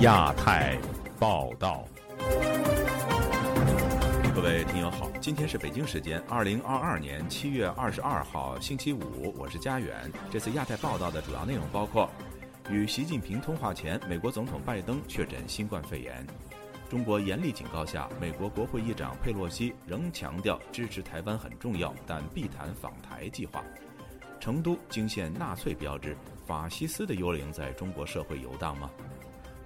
[0.00, 0.76] 亚太
[1.18, 1.86] 报道，
[4.34, 10.12] 各位听友好，今天是北京时间二零二二年七月二十二号星期五，我是佳远。
[10.30, 12.10] 这次亚太报道的主要内容包括：
[12.68, 16.12] 与习近平通话前，美国总统拜登确诊新冠肺炎；
[16.90, 23.64] 中国严厉警告下，美国国会议长佩洛西仍强调支持台湾很重要，但避谈访台计划；
[24.42, 28.90] 成都惊现纳粹标志，法西斯的幽灵在中国社会游荡吗？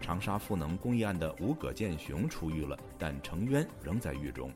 [0.02, 4.52] 长沙赋能公益案的吴葛剑雄出狱了，但程渊仍在狱中。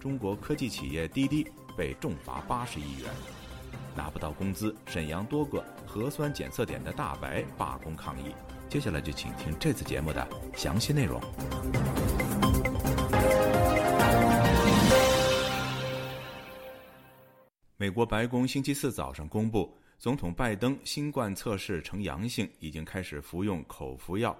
[0.00, 1.46] 中国科技企业滴滴
[1.76, 3.10] 被重罚八十亿元，
[3.94, 4.74] 拿不到工资。
[4.86, 8.34] 沈阳多个核酸检测点的大白罢工抗议。
[8.70, 11.20] 接下来就请听这次节目的详细内容。
[17.84, 24.34] 美国白宫星期四早上公布，总统拜登新冠测试呈阳性，已经开始服用口服药。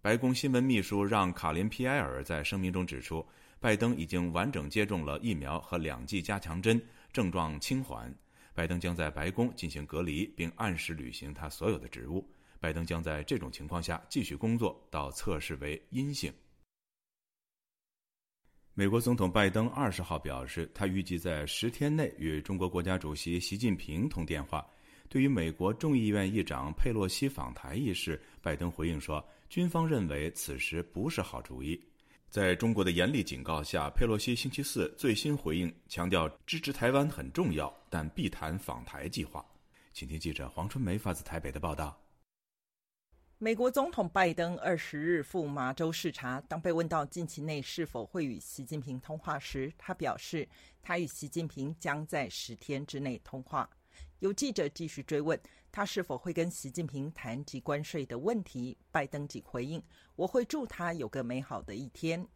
[0.00, 3.26] 白宫新闻秘书让·卡林皮埃尔在声明中指出，
[3.58, 6.80] 拜登已经完整接种了疫苗和两剂加强针，
[7.12, 8.14] 症状轻缓。
[8.54, 12.24] 拜登将在白宫进行隔离，并按时履行他所有的职务。
[12.60, 16.32] 拜登将在这种情况下继续工作到测试为阴性。
[18.80, 24.66] 美国总统拜登二十号表示，他预计在十天内与中国国家主席习近平通电话。
[25.06, 29.22] 对于美国众议院议长佩洛西访台一事，拜登回应说。
[29.50, 31.78] 军方认为此时不是好主意。
[32.30, 39.44] 在中国的严厉警告下，佩洛西星期四最新回应，强调支持台湾很重要，但必谈访台计划。
[39.92, 41.94] 请听记者黄春梅发自台北的报道。
[43.42, 50.46] 美国总统拜登二十日赴麻州视察，当被问到近期内是否会与习近平通话时，他表示，
[50.82, 53.66] 他与习近平将在十天之内通话。
[54.18, 55.40] 有记者继续追问。
[55.72, 58.76] 他是否会跟习近平谈及关税的问题？
[58.90, 59.82] 拜登仅回应
[60.16, 62.26] ：“我会祝他有个美好的一天。”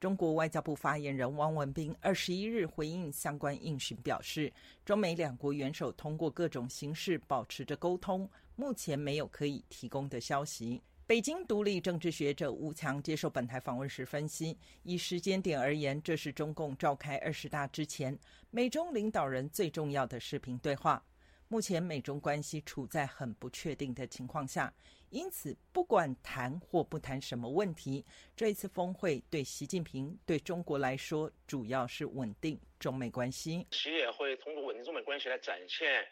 [0.00, 4.52] 中国外交部发言人汪文斌二十一日回应相关应询表示
[4.84, 18.16] ：“中美两国元首通过各种形式保持着沟通，目前没有可以提供的消息。”北京独立政治学者吴强接受本台访问时分析：以时间点而言，这是中共召开二十大之前
[18.50, 21.02] 美中领导人最重要的视频对话。
[21.50, 24.70] 目前美中关系处在很不确定的情况下，
[25.08, 28.04] 因此不管谈或不谈什么问题，
[28.36, 33.66] 这一次峰会对习近平对中国来说，主要是稳定中美关系。
[33.70, 36.06] 习也会通过稳定中美关系来展现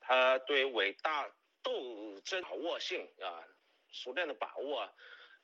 [0.00, 1.24] 他对伟大
[1.62, 3.46] 斗争把握性啊，
[3.92, 4.92] 熟练的把握，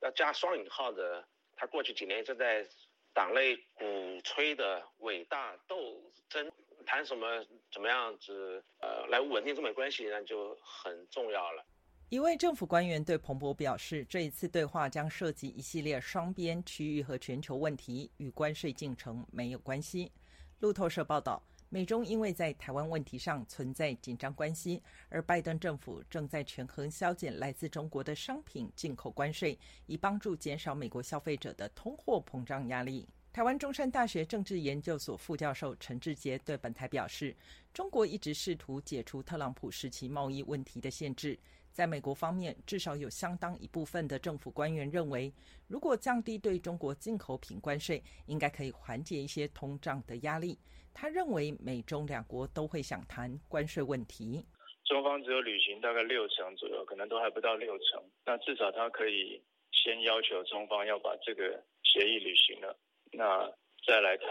[0.01, 1.25] 要加双引号的，
[1.55, 2.67] 他过去几年正在
[3.15, 3.85] 党内鼓
[4.25, 6.51] 吹的伟大斗争。
[6.87, 7.27] 谈什么
[7.71, 11.67] 怎么样子呃来稳定中美关系，那就很重要了。
[12.09, 20.13] 一位政府官员对彭博表示，这一次对话将涉及一系列双边、区域和全球问题，与关税进程没有关系。
[20.61, 33.09] 路透社报道，美中因为在台湾问题上存在紧张关系，而拜登政府正在权衡削减来自中国的商品进口关税，以帮助减少美国消费者的通货膨胀压力。
[33.37, 37.37] 台湾中山大学政治研究所副教授陈志杰对本台表示
[37.71, 41.39] ：“中国一直试图解除特朗普时期贸易问题的限制。
[41.71, 45.31] 在美国方面，至少有相当一部分的政府官员认为，
[45.69, 50.59] 如果降低对中国进口品关税，应该可以缓解一些通胀的压力。
[50.95, 54.43] 他认为，美中两国都会想谈关税问题。
[54.87, 58.03] 中方只有履行大概六成左右，可能都还不到六成。
[58.25, 59.39] 那至少他可以
[59.73, 62.75] 先要求中方要把这个协议履行了。”
[63.17, 63.51] 那
[63.87, 64.29] 再来谈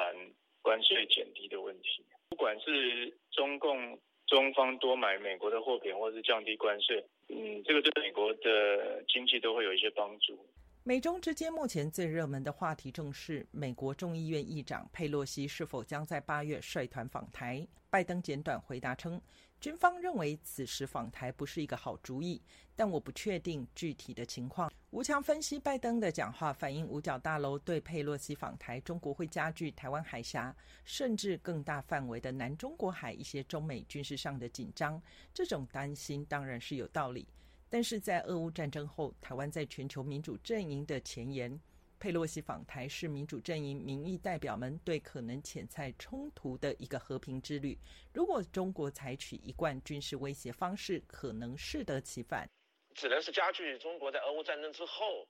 [0.62, 10.38] 关税减低的问题，不管是中共中方多买美国的货品，或是降低关税，嗯，这个对美国的经济都会有一些帮助。
[10.84, 17.68] 美中之间目前最热门的话题正是美国众议院议长佩洛西是否将在八月率团访台。
[17.90, 19.20] 拜登简短回答称。
[19.60, 22.42] 军方认为此时访台不是一个好主意，
[22.76, 24.72] 但我不确定具体的情况。
[24.92, 35.02] 吴强分析，拜登的讲话反映五角大楼对佩洛西访台，中国会加剧台湾海峡甚至更大范围的南中国海一些中美军事上的紧张。
[35.34, 37.28] 这种担心当然是有道理，
[37.68, 41.60] 但是在俄乌战争后，台湾在全球民主阵营的前沿。
[42.00, 47.78] 佩洛西访台是民主阵营民意代表们对可能潜在冲突的一个和平之旅。
[48.14, 52.50] 如果中国采取一贯军事威胁方式，可能适得其反。
[52.94, 55.28] 只能是加剧中国在俄乌战争之后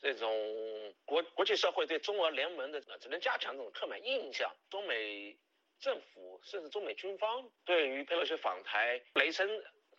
[0.00, 0.30] 这种
[1.04, 4.48] 国国际社会对中俄联盟的，只能加强这种刻板印象。
[4.70, 5.36] 中美
[5.80, 9.48] 政府甚至中美军方对于佩洛西访台雷声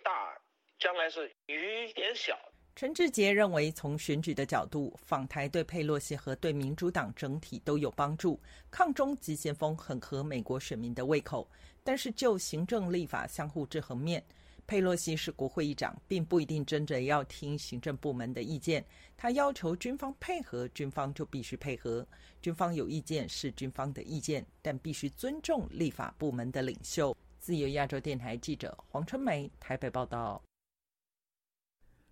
[0.04, 0.42] 大，
[0.77, 2.38] 将来是雨点小。
[2.79, 8.39] 陈志杰认为，从选举的角度，访台对佩洛西和对民主党整体都有帮助。
[8.71, 11.45] 抗中急先锋很合美国选民的胃口，
[11.83, 14.23] 但是就行政立法相互制衡面，
[14.65, 18.81] 佩洛西是国会议长，并不一定真的要听行政部门的意见。
[19.17, 22.07] 他要求军方配合，军方就必须配合。
[22.41, 27.13] 军方有意见是军方的意见，但必须尊重立法部门的领袖。
[27.41, 30.41] 自由亚洲电台记者黄春梅台北报道。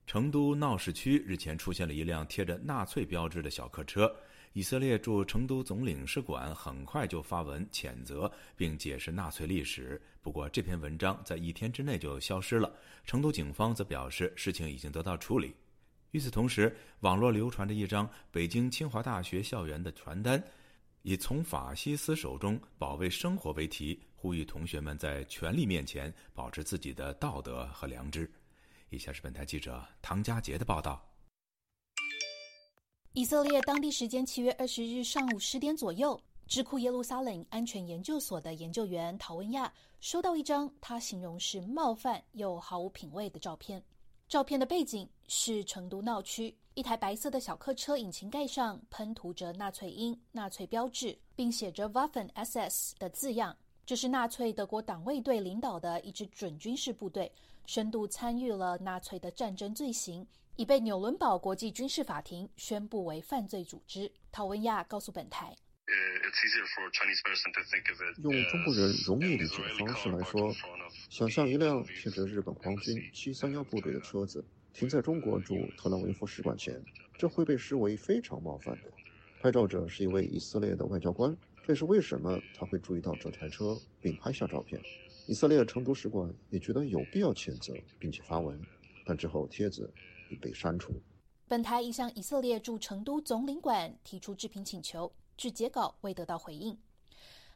[0.08, 4.10] 成都闹市区日前出现了一辆贴着纳粹标志的小客车，
[4.54, 10.02] 以色列驻成都总领事馆很快就发文谴责并解释纳粹历史。
[10.22, 12.74] 不过，这篇文章在一天之内就消失了。
[13.04, 15.54] 成都警方则表示，事情已经得到处理。
[16.12, 20.42] 与此同时，网络流传着一张北京清华大学校园的传单，
[21.02, 28.32] 以“从法西斯手中保卫生活”为题，呼吁同学们在权力面前保持自己的道德和良知。
[28.90, 31.04] 以下是本台记者唐佳杰的报道。
[33.14, 43.84] 以色列当地时间七月二十日上午十点左右，智库耶路撒冷安全研究所的研究员陶文亚收到一张他形容是冒犯又毫无品味的照片。
[44.30, 53.56] 照片的背景是成都闹区，一台白色的小客车引擎盖上喷涂着纳粹印、纳粹标志，并写着 “Waffen SS” 的字样。
[53.86, 57.32] 这是纳粹德国党卫队领导的一支准军事部队。
[57.68, 60.26] 深度参与了纳粹的战争罪行，
[60.56, 64.10] 已被纽伦堡国际军事法庭宣布为犯罪组织。
[64.32, 65.54] 陶文亚告诉本台
[68.24, 70.50] ：“用中国人容易理解的方式来说，
[71.10, 74.42] 想象一辆贴着日本皇军七三幺部队的车子
[74.74, 76.82] 停在中国驻特拉维夫使馆前，
[77.18, 78.90] 这会被视为非常冒犯的。
[79.42, 81.36] 拍照者是一位以色列的外交官，
[81.66, 84.82] 这是为什么他会注意到这台车并拍下照片。”
[85.28, 88.60] 以色列成都使馆也觉得有必要谴责，并且发文，
[89.06, 89.94] 但之后帖子
[90.32, 90.94] 已被删除。
[91.50, 96.78] 本台已向以色列驻成都总领馆提出置评请求，至截稿未得到回应。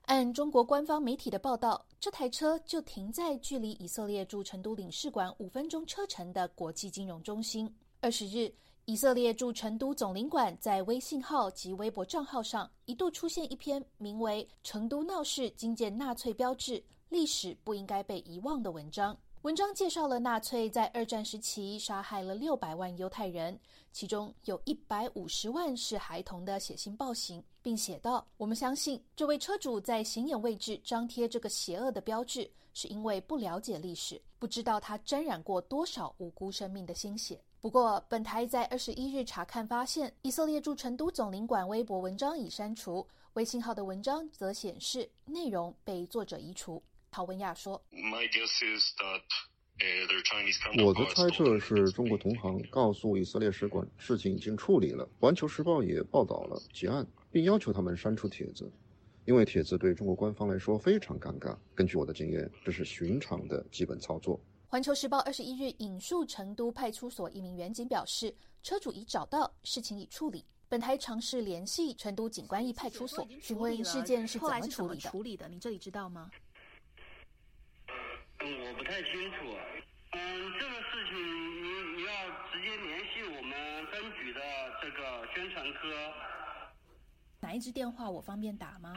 [0.04, 7.74] 按中国官方媒体的报道，这台车就停在距离以色列驻成都领事馆五分钟车程的国际金融中心。
[8.02, 8.52] 二十日，
[8.84, 16.74] 以色列驻成都总领馆在微信号及微博账号上一度出现一篇名为《成都闹市惊见纳粹标志》。
[17.12, 19.16] 历史不应该被遗忘的文章。
[19.42, 23.60] 文章介绍了纳粹在二战时期杀害了六百万犹太人，
[23.92, 46.82] 其中有一百五十万是孩童的血腥暴行，并写道：“我们相信这位车主在显眼位置张贴这个邪恶的标志，是因为不了解历史，不知道他沾染过多少无辜生命的鲜血。”不过，本台在二十一日查看发现，以色列驻成都总领馆微博文章已删除，微信号的文章则显示内容被作者移除。
[47.12, 47.74] 陶文亚说
[50.86, 55.08] ：“我的猜测是中国同行告诉以色列使馆，事情已经处理了。
[55.20, 58.72] 环球时报也报道了结案，并要求他们删除帖子，
[59.26, 61.58] 因为帖子对中国官方来说非常尴尬。
[61.76, 68.34] 根据我的经验，这是寻常的基本操作。”环球时报二十一日引述成都派出所一名员警表示，
[68.64, 70.46] 车主已找到，事情已处理。
[70.70, 75.50] 本台尝试联系成都警官一派出所，询问事件是怎么处理的。
[75.50, 76.32] 您这里知道吗？
[78.44, 79.56] 我不太清楚，
[80.14, 81.16] 嗯，这个事情
[81.62, 82.12] 你你要
[82.52, 84.42] 直接联系我们分局的
[84.82, 85.88] 这个宣传科。
[87.40, 88.94] 哪一支电话我方便打吗？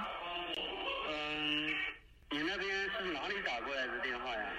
[1.11, 1.69] 嗯，
[2.31, 4.53] 你那边是哪里打过来的电话呀？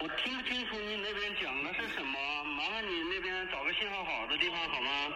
[0.00, 5.14] 我听不清楚你那边讲的是什么，麻烦你那边找个信号好的地方好吗？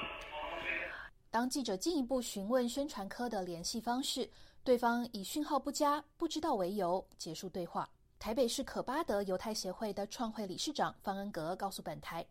[1.31, 4.31] 当记者进一步询问宣传科的联系方式，
[4.63, 7.89] 对方以讯号不佳、不知道为由结束对话。
[8.19, 12.27] 台北市可巴德犹太协会的创会理事长方恩格告诉本台，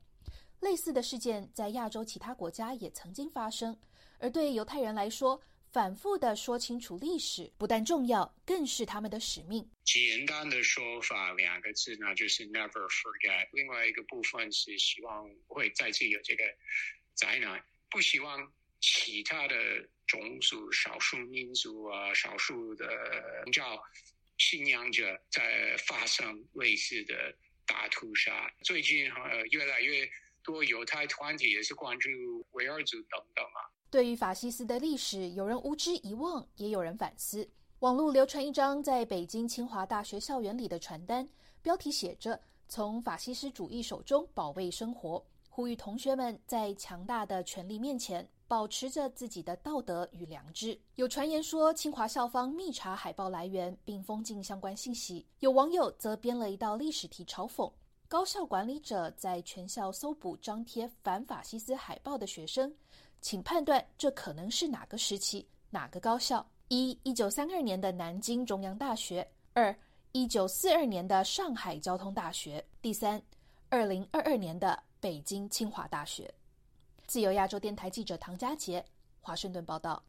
[0.59, 3.75] 类似的事件在亚洲其他国家也曾经发生。
[4.19, 5.41] 而对犹太人来说，
[5.71, 9.65] 反复的说清楚历史不但重要，更是他们的使命。
[9.85, 13.47] 简单的说法两个字，那就是 never forget。
[13.53, 16.43] 另外一个部分是希望不会再次有这个
[17.13, 18.51] 灾难，不希望
[18.81, 19.55] 其他的
[20.05, 22.85] 种族、少数民族啊、少数的
[23.45, 23.81] 宗教。
[24.37, 27.13] 信仰者在发生类似的
[27.65, 28.51] 大屠杀。
[28.63, 30.07] 最近呃越来越
[30.43, 32.09] 多犹太团体也是关注
[32.51, 33.59] 维尔族等等啊。
[33.89, 37.49] 对于法西斯的历史，有人无知遗忘，也有人反思。
[37.79, 41.27] 网络流传一张在北京清华大学校园里的传单，
[41.61, 50.79] 标题写着“从法西斯主义手中保卫生活”，呼吁同学们在强大的权力面前保持着自己的道德与良知。
[50.95, 55.25] 有传言说，清华校方密查海报来源并封禁相关信息。
[55.39, 57.71] 有网友则编了一道历史题嘲讽
[58.07, 62.73] 高校管理者在全校搜捕张贴反法西斯海报的学生，
[63.19, 69.21] 请判断这可能是哪个时期、哪个高校：一、一九三二年的南京中央大学；
[69.53, 69.77] 二、
[70.13, 73.21] 一九四二年的上海交通大学；第三，
[73.67, 76.33] 二零二二年的北京清华大学。
[77.07, 78.83] 自由亚洲电台记者唐佳杰，
[79.21, 80.03] 华盛顿报道。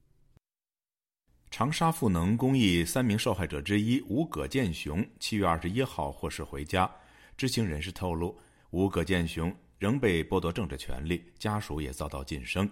[1.49, 6.91] 长沙赋能公益三名受害者之一吴葛建雄，七月二十一号获释回家。
[7.37, 8.37] 知情人士透露，
[8.71, 12.69] 吴葛建雄仍被剥夺政治权利，家属也遭到晋升。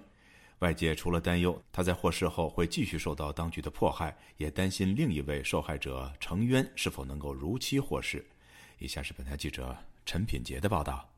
[0.59, 8.27] 外界除了担忧他在获释后会继续受到当局的迫害，也担心另一位受害者程渊是否能够如期获释。
[8.81, 11.09] 以下是本台记者陈品杰的报道。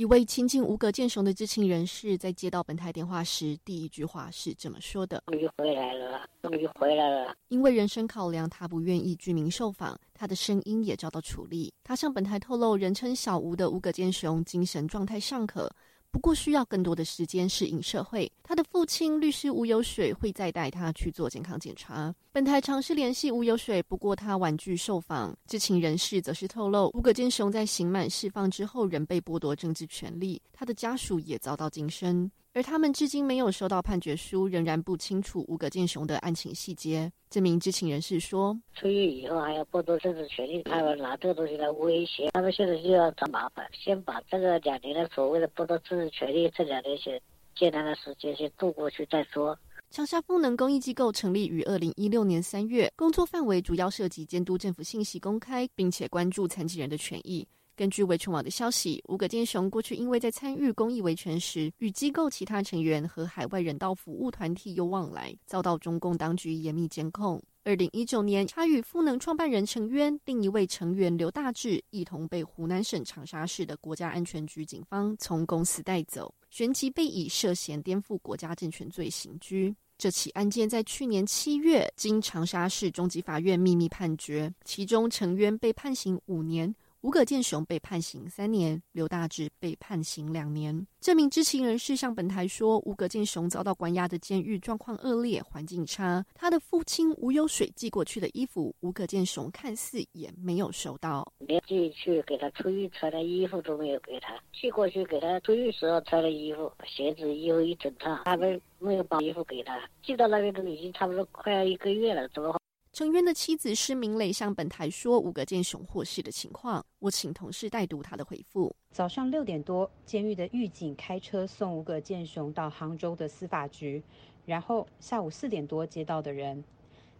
[0.00, 11.70] 一位亲近吴葛建雄的知情人士在接到本台电话时，第一句话是这么说的：“终于回来了，终于回来了。”因为人身考量，他不愿意居民受访，他的声音也遭到处理。
[11.84, 15.70] 他向本台透露，人称小吴的吴葛建雄精神状态尚可。
[16.10, 18.32] 不过需要更多的时间适应社会。
[18.42, 22.12] 他的父亲律师吴有水会再带他去做健康检查。
[22.32, 25.36] 本台尝试联系吴有水，不过他婉拒受访。
[25.48, 32.30] 知情人士则是透露，吴葛建雄在刑满释放之后仍被剥夺政治权利，他的家属也遭到晋升。
[32.52, 37.10] 而他们至今没有收到判决书，仍然不清楚吴葛建雄的案情细节。
[37.28, 47.20] 这名知情人士说：“出狱以后还要剥夺政治权利，他们拿这个东西来威胁，他们现在就要找麻烦，先把这个两年的所谓的剥夺政治权利这两年先
[47.56, 49.58] 艰难的时间先度过去再说。”
[49.90, 57.44] 长沙赋能公益机构成立于二零一六年三月，工作范围主要涉及监督政府信息公开，并且关注残疾人的权益。
[57.74, 67.42] 根据维权网的消息，吴葛建雄过去因为在参与公益维权时，与机构其他成员和海外人道服务团体有往来，遭到中共当局严密监控。
[67.64, 79.74] 二零一九年，他与赋能创办人陈渊、另一位成员刘大志一同被湖南省长沙市的国家安全局警方从公司带走，旋即被以涉嫌颠覆国家政权罪刑拘。
[79.96, 86.74] 这起案件在去年七月经长沙市中级法院秘密判决，其中陈渊被判刑五年。
[87.02, 90.86] 吴葛建雄被判刑三年，刘大志被判刑两年。
[91.00, 96.22] 这名知情人士向本台说，吴葛建雄遭到关押的监狱状况恶劣，环境差。
[96.34, 101.26] 他的父亲吴有水寄过去的衣服，吴葛建雄看似也没有收到。
[101.38, 109.80] 连寄去给他出狱穿的衣服都没有给他，寄过去给他出狱时候穿的衣服、鞋子、衣服一整套，他们没有把衣服给他。
[110.02, 112.59] 寄到那边都已经差不多快要一个月了，怎么？
[112.92, 118.74] 程渊的妻子施明磊向本台说：“吴葛建雄获释的情况，我请同事代读他的回复。
[118.90, 124.02] 早上六点多，监狱的狱警开车送吴葛建雄到杭州的司法局，
[124.44, 126.64] 然后下午四点多接到的人。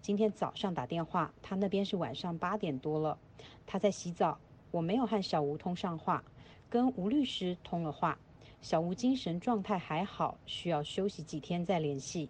[0.03, 3.17] 今天早上打电话，他那边是晚上八点多了，
[3.65, 4.39] 他在洗澡。
[4.73, 6.25] 我没有和小吴通上话，
[6.69, 8.19] 跟吴律师通了话。
[8.61, 12.29] 小吴精神状态还好，需要休息几天再联系。”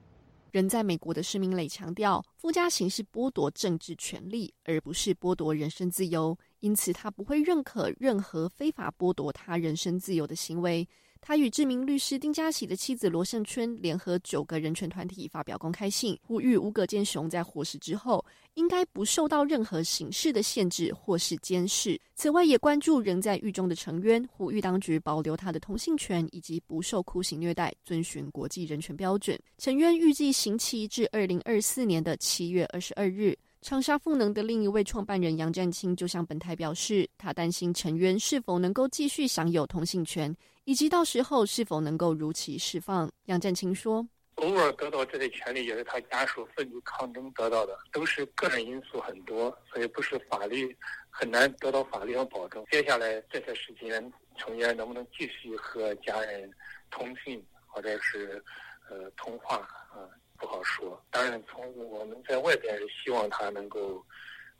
[0.52, 10.88] 人在美国的市民磊强调，附加刑是剥夺政治权利，而不是剥夺人身自由，因此他不会认可任何非法剥夺他人身自由的行为。
[11.22, 18.24] 他与知名律师丁家喜的妻子罗胜春联合九个人权团体发表公开信，呼吁吴葛建雄在获释之后
[18.54, 22.00] 应该不受到任何形式的限制或是监视。
[22.14, 29.38] 此外，也关注仍在狱中的成员，呼吁当局保留他的同性权以及不受酷刑虐待，遵循国际人权标准。
[29.58, 33.38] 成员预计刑期至二零二四年的七月二十二日。
[33.60, 40.34] 长沙赋能的另一位创办人杨占清就向本台表示，他担心成员是否能够继续享有同性权。
[40.64, 43.10] 以及到时候是否能够如期释放？
[43.24, 50.74] 杨占清说：“偶尔得到这些权利，也是他家属奋力抗争得到的，都是个人因素很多，所以不是法律
[51.10, 52.64] 很难得到法律上保证。
[52.70, 56.50] 接下来这些时间，成员能不能继续和家人
[56.90, 58.42] 通信，或者是
[58.88, 60.06] 呃通话啊，
[60.40, 61.00] 不好说。
[61.10, 64.04] 当然，从我们在外边是希望他能够。”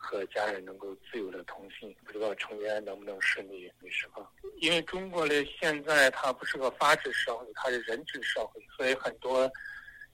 [0.02, 4.26] 和家人能够自由的通信，不知道成员能不能顺利释放？
[4.56, 9.48] 因为中国的现在它不是个法治社会，它是人治社会，所以很多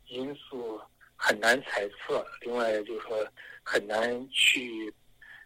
[0.08, 0.80] 因素
[1.14, 2.26] 很难猜测。
[2.40, 3.24] 另外就是说
[3.62, 4.92] 很难去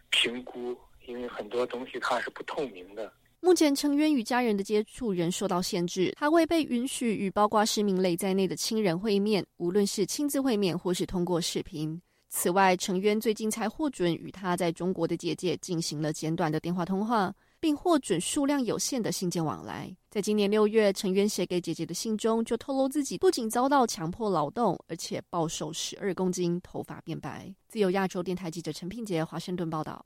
[0.09, 0.75] 评估，
[1.05, 3.13] 因为很多东西它是不透明的。
[3.41, 11.99] 目前，成员与家人的接触仍受到限制，他未被允许与包括市民类在内的亲人会面，无论是亲自会面或是通过视频。
[12.29, 17.33] 此外，程渊最近才获准与他在中国的姐姐进行了简短的电话通话。
[17.61, 19.95] 并获准数量有限的信件往来。
[20.09, 27.53] 在今年六月，成员写给姐姐的信中就透露自己不仅遭到强迫劳动，而且暴瘦十二公斤，头发变白。
[27.67, 30.03] 自由亚洲电台记者陈品杰华盛顿报道。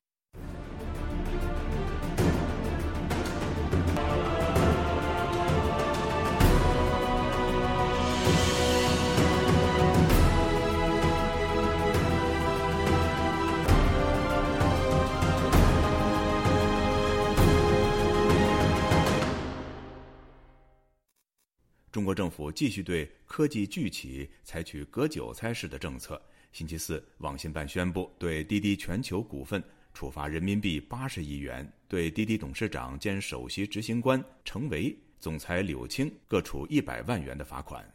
[21.95, 26.21] 中国政府继续对科技巨企采取割韭菜式的政策。
[26.51, 37.89] 星期四，网信办宣布对滴滴全球股份处罚人民币八十亿元，对滴滴董事长兼首席执行官程维、总裁柳青各处一百万元的罚款。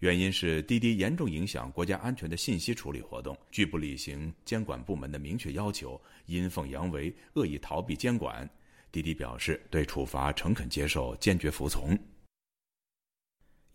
[0.00, 8.46] 原因是滴滴严重影响国家安全的信息处理活动，拒不履行监管部门的明确要求，阴奉阳违，恶意逃避监管。
[8.92, 11.98] 滴滴表示对处罚诚恳接受，坚决服从。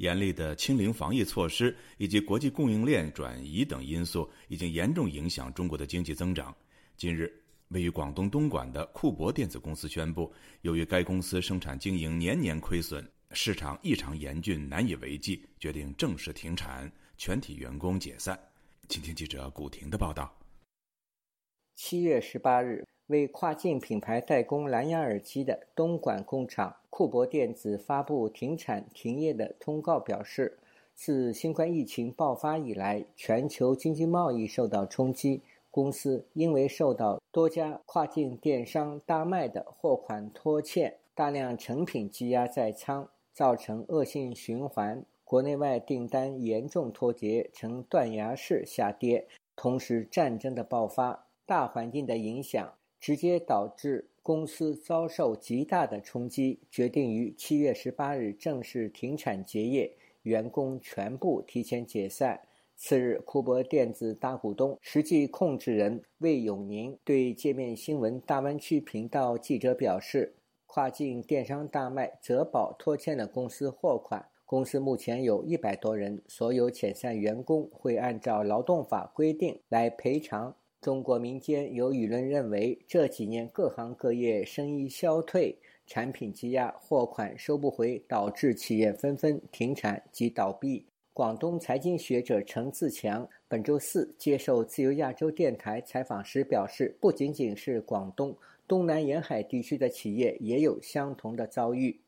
[0.01, 6.55] 严厉的清零防疫措施以及国际供应链转移等因素，已经严重影响中国的经济增长。
[6.97, 7.31] 近日，
[7.67, 18.37] 位于广东东莞的库博电子公司宣布，由于该公司生产经营年年亏损，市场异常严峻，难以为继，决定正式停产，全体员工解散。
[18.89, 20.35] 请听记者古婷的报道。
[21.75, 22.83] 七月十八日。
[23.11, 30.57] 为跨境品牌代工蓝牙耳机的东莞工厂库博电子发布停产停业的通告，表示，
[30.95, 35.41] 自新冠疫情爆发以来，全球经济贸易受到冲击。
[35.69, 49.27] 公司因为受到多家跨境电商大卖的货款拖欠，大量成品积压在仓，造成恶性循环，国内外订单严重脱节，呈断崖式下跌。
[49.55, 52.73] 同时，战争的爆发，大环境的影响。
[53.01, 59.91] 直接导致公司遭受极大的冲击，决定于七月十八日正式停产结业，
[60.21, 62.39] 员工全部提前解散。
[62.75, 70.35] 次日，库博电子大股东、实际控制人魏永宁对界面新闻大湾区频道记者表示
[70.67, 74.23] ：“跨境电商大卖，泽保拖欠了公司货款。
[74.45, 90.83] 公司目前有一百多人，所有遣散员工会按照劳动法规定来赔偿。”中国民间有舆论认为，这几年各行各业生意消退，产品积压，货款收不回，导致企业纷纷停产及倒闭。
[91.13, 98.35] 广东财经学者陈自强本周四接受自由亚洲电台采访时表示，不仅仅是广东，
[98.67, 102.01] 东南沿海地区的企业也有相同的遭遇。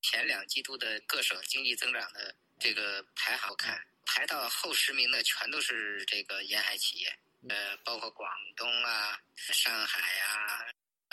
[0.00, 7.08] 前两季度的各省经济增长的这个排好看，排到后十名的全都是这个沿海企业。
[7.48, 10.64] 呃，包括广东啊、上海啊、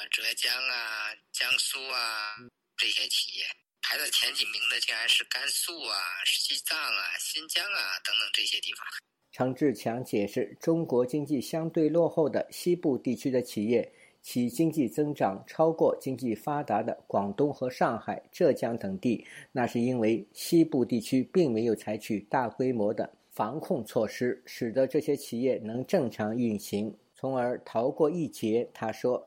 [0.09, 2.35] 浙江啊、江苏啊
[2.77, 3.45] 这些企业，
[3.81, 8.85] 排在前几名的竟然是甘肃啊、西藏啊、新疆啊等等这些地方。
[9.33, 23.17] 常志强解释，中国经济相对落后的西部地区的企业，其经济增长超过经济发达的广东和上海、浙江等地，那是因为西部地区并没有采取大规模的。
[23.41, 28.69] 防控措施使得这些企业能正常运行，从而逃过一劫。
[28.71, 29.17] 他说：“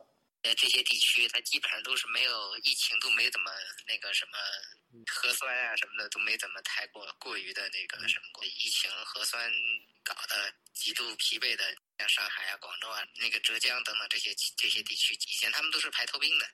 [0.47, 3.51] 呃，这些地区它基本上都是没有疫情，都没怎么
[3.89, 4.39] 那个什么
[5.11, 8.45] 核酸啊什么的都没怎么太过过于的那个什么过。
[8.45, 9.51] 疫情核酸
[10.05, 10.37] 搞得
[10.73, 11.65] 极度疲惫的，
[11.99, 16.47] 像上海啊、广州啊、那个浙江等等这些这些地区，以前他们都是排头兵的。”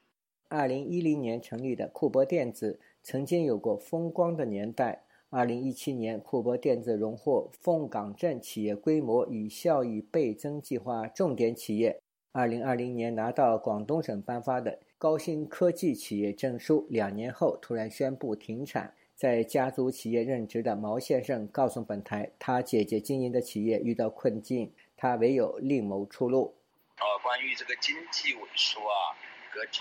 [0.49, 5.05] 二零一零年成立的库博电子曾经有过风光的年代。
[5.33, 12.01] 二零一七年，库博电子荣获凤岗镇企业规模与效益倍增计划重点企业。
[12.33, 18.93] 二零二零年拿到广东省颁发的高新科技企业证书，两年后突然宣布停产。
[19.15, 26.53] 在家族企业任职的毛先生告诉本台，他姐姐经营的企业遇到困境，他唯有另谋出路。
[26.97, 29.15] 呃，关于这个经济萎缩啊，
[29.53, 29.81] 科技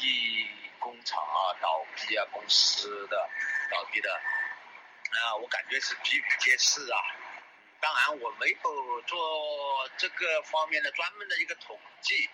[0.80, 3.18] 工厂啊倒闭啊，公司的
[3.72, 4.10] 倒闭的。
[5.10, 6.98] 啊，我感觉是比比皆是啊。
[7.82, 9.18] 当然，我没有做
[9.98, 12.30] 这个方面的专门的一个统计。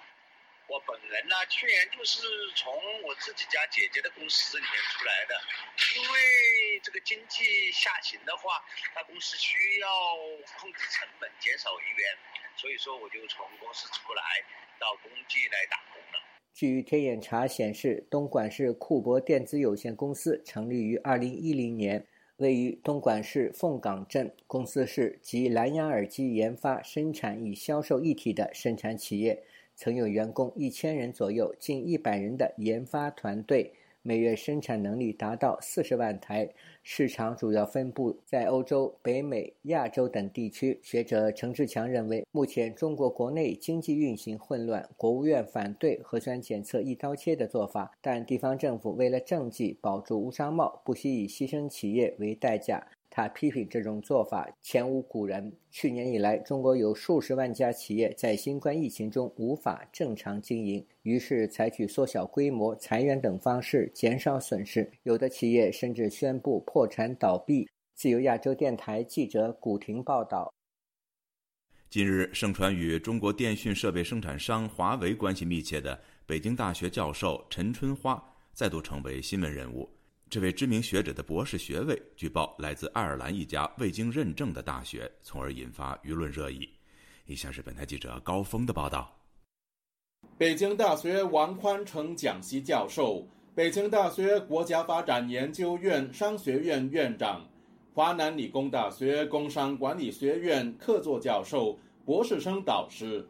[0.68, 5.40] 我本人呢，去年就是从我自己家姐姐的公司里面出来的。
[5.96, 9.88] 因为这个经济下行的话，他公司需要
[10.58, 12.18] 控制成本，减少人员，
[12.58, 14.24] 所以说我就从公司出来，
[14.80, 16.20] 到工地来打工了。
[16.52, 22.08] 据天眼查显示，东莞市库博电子有限公司成立于二零一零年。
[22.38, 29.42] 位于东莞市凤岗镇，公司是集蓝牙耳机研发、生产与销售一体的生产企业。
[29.74, 33.74] 曾有员工一千人左右、近一百人的研发团队。
[34.08, 36.48] 每月生产能力达到四十万台，
[36.84, 40.80] 市场主要分布在欧洲、北美、亚洲等地区。
[40.84, 52.86] 学者程志强认为，目前中国国内经济运行混乱，国务院反对核酸检测一刀切的做法，但地方政府为了政绩保住乌纱帽，不惜以牺牲企业为代价。
[53.16, 55.50] 他批评这种做法前无古人。
[55.72, 64.92] 去年以来，中国有数十万家企业在新冠疫情中无法正常经营，于是采取缩小规模、裁员等方式减少损失。
[65.04, 67.66] 有的企业甚至宣布破产倒闭。
[67.94, 70.54] 自由亚洲电台记者古婷报道。
[71.90, 79.95] 近日，盛传与中国电讯设备生产商华为关系密切的北京大学教授陈春花再度成为新闻人物。
[80.36, 86.68] 这位知名学者的博士学位，据报来自爱尔兰一家未经认证的大学，从而引发舆论热议。
[87.26, 89.18] 以下是本台记者高峰的报道：
[90.38, 97.48] 北京大学王宽成讲席教授，北京大学国家发展研究院商学院院长，
[97.94, 103.26] 华南理工大学工商管理学院客座教授、博士生导师。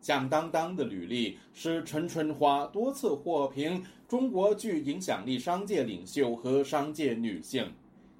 [0.00, 7.72] 响当当的履历使陈春花多次获评中国具影响力商界领袖和商界女性，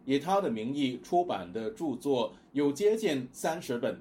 [0.04, 4.00] 以她的名义出版的著作有接近三十本。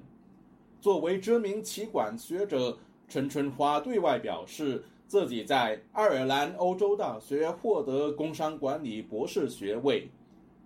[0.80, 10.08] 作为知名企管学者，陈春花对外表示自己在爱尔兰欧洲大学获得工商管理博士学位。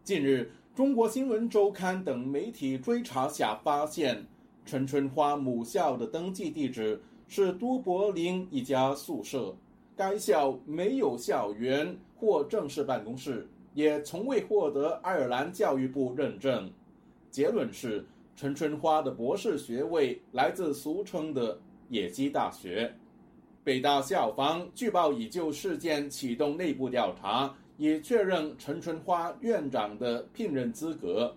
[0.02, 4.26] 近日，中国新闻周刊等媒体追查下发现，
[4.64, 7.02] 陈春花母校的登记地址。
[7.32, 9.54] 是都柏林一家宿舍，
[10.00, 16.72] 该校没有校园或正式办公室，也从未获得爱尔兰教育部认证。
[17.30, 18.02] 结论是，
[18.34, 21.60] 陈春花的博士学位来自俗称的
[21.90, 22.90] 野鸡大学。
[23.62, 31.36] 北大校方据报已就事件启动内部调查，已确认陈春花院长的聘任资格。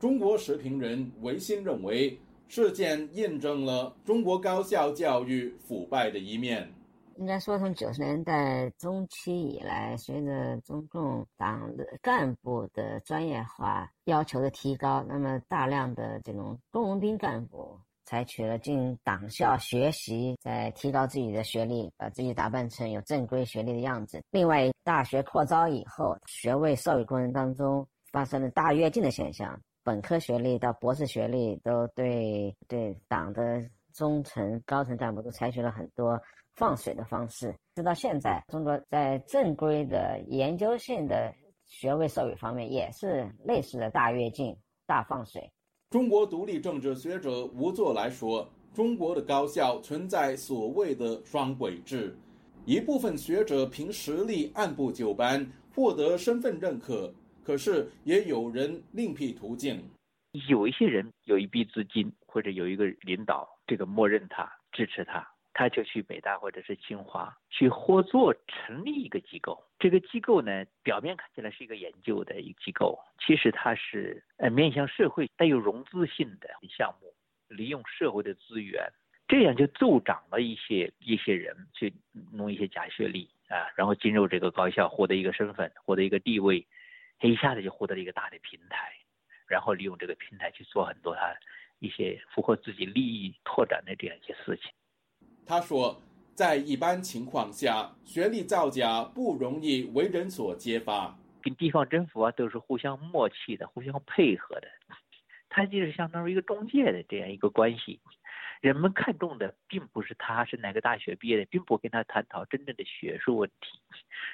[0.00, 2.18] 中国时评人维新认为。
[2.46, 6.72] 事件印证了中国高校教育腐败的一面。
[7.18, 24.22] 应该说，从九十年代中期以来，随着中共党的干部的专业化要求的提高，那么大量的这种工农兵干部采取了进党校学习，在提高自己的学历，把自己打扮成有正规学历的样子。
[24.30, 29.58] 另外，大学扩招以后，学位授予过程当中发生了大跃进的现象。
[29.82, 36.20] 本科学历到博士学历，都对对党的中层、高层干部都采取了很多
[36.56, 37.54] 放水的方式。
[37.74, 41.34] 直到现在，中国在正规的研究性的
[41.66, 45.50] 学位授予方面，也是类似的大跃进、大放水。
[45.90, 52.16] 中国独立政治学者吴作来说：“中国的高校存在所谓的双轨制，
[52.64, 57.12] 一部分学者凭实力按部就班获得身份认可。”
[57.44, 59.78] 可是也有人另辟途径，
[60.48, 65.22] 有一些人有一笔资金或者有一个领导，这个默认他支持他，
[65.54, 69.64] 他就去北大或者是清华去合作成立一个机构。
[69.78, 77.14] 这个机构呢，表面看起来是一个研究的一个机构，其实它是呃面向社会带有融资性的项目，
[77.48, 78.82] 利用社会的资源，
[79.28, 81.92] 这样就助长了一些一些人去
[82.32, 86.66] 弄一些假学历啊，然后进入这个高校，获得一个身份，获得一个地位。
[87.20, 88.92] 他一下子就获得了一个大的平台，
[89.46, 91.32] 然后利用这个平台去做很多他
[91.78, 94.72] 一些符合自己利益拓展的这样一些事情。
[95.46, 96.00] 他说，
[96.34, 104.68] 在一般情况下，学历造假不容易为人所揭发，跟地方政府啊都是互相默契的、互相配合的，
[105.48, 108.00] 他就是相当于一个中介的这样一个关系。
[108.60, 113.78] 人们看重的并不是他是哪个大学毕业的，并不跟他探讨真正的学术问题，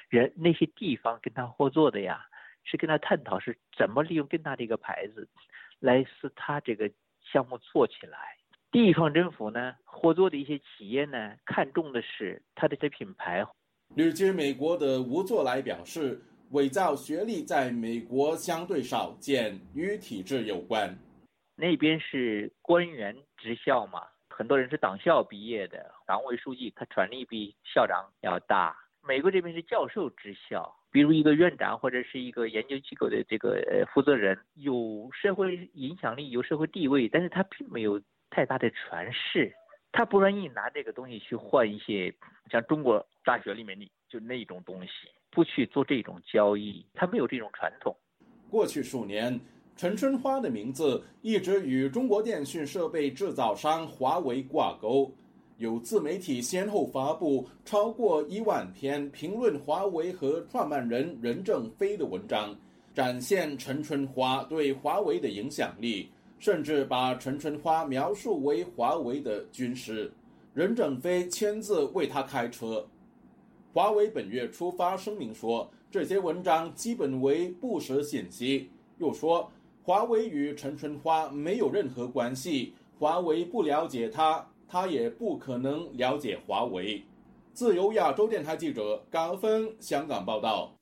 [0.09, 2.25] 人那些地方跟他合作的呀。
[2.63, 5.27] 是跟他探讨是怎么利用更大的一个牌子，
[5.79, 8.37] 来使他这个项目做起来。
[8.71, 13.45] 地方政府呢，合作的一些企业呢，看重的是它的这品牌。
[13.95, 20.97] 旅居美国的吴作来表示，伪造学历在美国相对少见，与体制有关。
[21.57, 28.73] 那边是官员职校嘛，很多人是党校毕业的，党委书记他权力比校长要大。
[29.05, 30.73] 美国这边是教授职校。
[30.93, 39.53] 比如一个院长或者是一个研究机构的这个呃负责人，有社会影响力，有社会地位，但是他并没有太大的权势，
[39.91, 42.11] 他不愿意拿这个东西去换一些
[42.49, 44.89] 像中国大学里面的就那种东西，
[45.29, 47.95] 不去做这种交易，他没有这种传统。
[48.49, 49.39] 过去数年，
[49.75, 55.13] 陈春花的名字一直与中国电讯设备制造商华为挂钩。
[55.57, 62.57] 有自媒体先后发布超过一万篇评论华为和创办人任正非的文章，
[62.95, 66.09] 展现陈春花对华为的影响力，
[66.41, 70.11] 甚至把陈春花描述为华为的军师。
[70.53, 72.85] 任正非亲自为他开车。
[73.71, 79.49] 华为本月初发声明说，这些文章基本为不实信息，又说
[79.83, 84.45] 华为与陈春花没有任何关系，华为不了解他。
[84.67, 87.03] 他也不可能了解华为。
[87.53, 90.73] 自由亚洲电台记者高峰香港报道。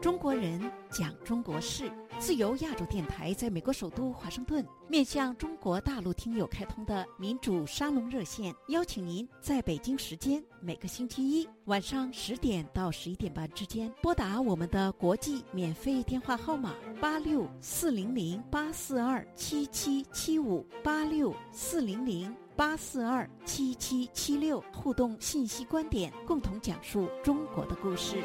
[0.00, 1.90] 中国人讲中国事。
[2.18, 28.16] 自由亚洲电台在美国首都华盛顿面向中国大陆听友开通的民主沙龙热线，邀请您在北京时间每个星期一晚上十点到十一点半之间拨打我们的国际免费电话号码八六四零零八四二七七七五八六四零零八四二七七七六，互动信息观点，共同讲述中国的故事。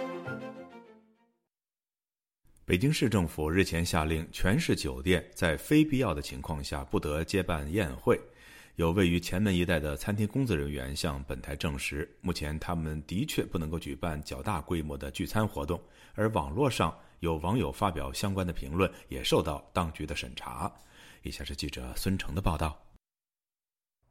[2.63, 8.21] 北京市政府日前下令，全市酒店在非必要的情况下不得接办宴会。
[8.75, 15.81] 有位于前门一带的餐厅工作人员向本台证实，目前他们的确不能够举办较大规模的聚餐活动。
[16.13, 20.71] 而网络上有网友发表相关的评论，也受到当局的审查。
[21.23, 22.79] 以下是记者孙成的报道。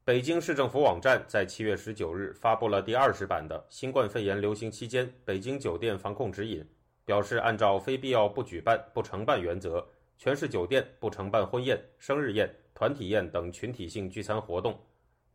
[0.05, 6.67] 北京市政府网站在七月十九日发布了第二十版的新冠肺炎流行期间北京酒店防控指引。
[7.11, 9.85] 表示按照非必要不举办、不承办原则，
[10.17, 14.79] 全市酒店不承办婚宴、生日宴、团体宴等群体性聚餐活动。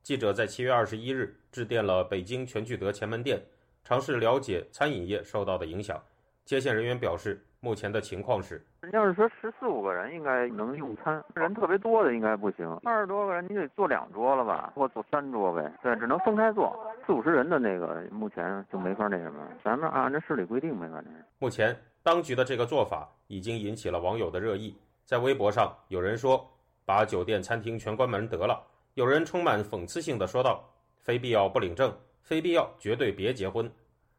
[0.01, 3.43] 记者在七月二十一日致电了北京全聚德前门店，
[3.83, 6.01] 尝试了解餐饮业受到的影响。
[6.45, 12.65] 接线人员表示，目前的情况是：要是说十四五个人应该能用餐，人特别多的应该不行。
[12.85, 15.69] 二十多个人你得坐两桌了吧，或坐三桌呗？
[15.83, 16.73] 对，只能分开坐。
[17.05, 21.13] 四五十人的那个目前就没法那什么，咱们按照市里规定呗，反正。
[21.37, 26.49] 目前当局的这个做法已经引起了网友的热议，在微博上有人说
[26.83, 28.59] 把酒店餐厅全关门得了，
[28.95, 33.71] 有人充满讽刺性的说道：“非必要不领证，非必要绝对别结婚。”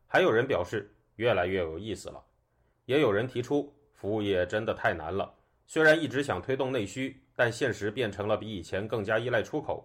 [0.07, 2.23] 还有人表示越来越有意思了。
[2.85, 5.35] 也有人提出，服务业真的太难了。
[5.67, 9.85] 虽然一直想推动内需，但现实变成了比以前更加依赖出口。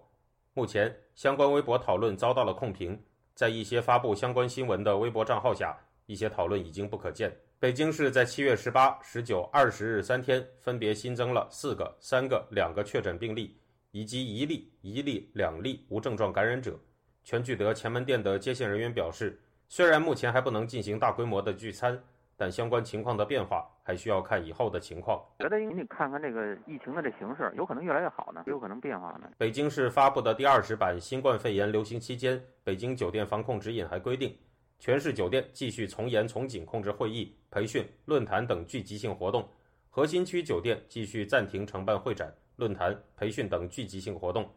[0.54, 3.02] 目前，相关微博讨论遭到了控评，
[3.34, 7.34] 在一些发布相关新闻的微博账号下，一些讨论已经不可见。
[7.58, 13.56] 北京市在七月十八、十九、二十日三天分别新增了四个、三个、两个确诊病例，
[13.92, 16.78] 以及一例、一例、两例无症状感染者。
[17.24, 21.98] 全聚德前门店的接线人员表示，虽然目前还不能进行大规模的聚餐。
[22.42, 25.24] 但相关情况的变化还需要看以后的情况。
[25.38, 29.30] 觉得你看看这个疫情的这形势，有可能越来越好呢，有可能变化呢。
[29.38, 34.36] 北京市发布的第二十版新冠肺炎流行期间北京酒店防控指引还规定，
[34.80, 39.40] 全市酒店继续从严从紧控制会议、培训、论坛等聚集性活动；
[39.88, 44.52] 核心区酒店继续暂停承办会展、论坛、培训等聚集性活动。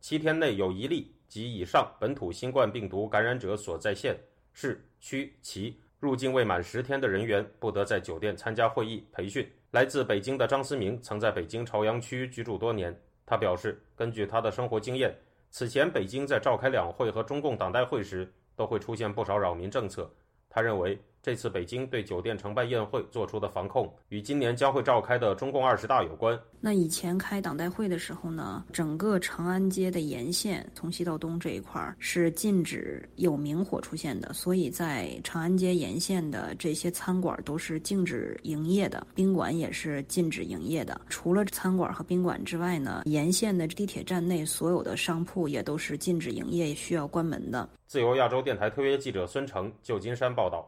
[0.00, 4.18] 七天内有一例及以上本土新冠病毒感染者所在县
[4.52, 5.80] 市区其。
[6.00, 9.48] 入境未满十天的人员不得在酒店参加会议、培训。
[9.70, 15.14] 来自北京的张思明曾在北京朝阳区居住多年，他表示，根据他的生活经验，
[15.50, 20.10] 此前北京在召开两会和中共党代会时，都会出现不少扰民政策。
[20.48, 20.98] 他认为。
[21.28, 26.40] 这次北京对酒店承办宴会做出的防控，与今年将会召开的中共二十大有关。
[26.58, 40.98] 那以前开党代会的时候呢，整个长安街的沿线，从西到东这一块儿是禁止有明火出现的，所以在长安街沿线的这些餐馆都是禁止营业的，宾馆也是禁止营业的。
[41.10, 47.68] 除了餐馆和宾馆之外呢，沿线的地铁站内所有的商铺也都是禁止营业，需要关门的。
[47.86, 50.66] 自由亚洲电台特约记者孙成，旧金山报道。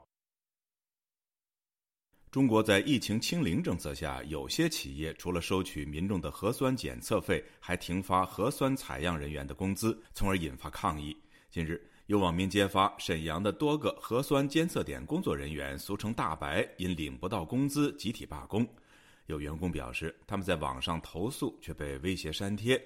[2.30, 11.16] 中国在疫情清零政策下，有些企业除了收取民众的核酸检测费，还停发核酸采样人员的工资，从而引发抗议。
[11.50, 18.64] 近日，有网民揭发沈阳的多个核酸监测点工作人员（俗称“大白”）因领不到工资集体罢工。
[19.26, 22.80] 有员工表示，他们在网上投诉却被威胁删帖。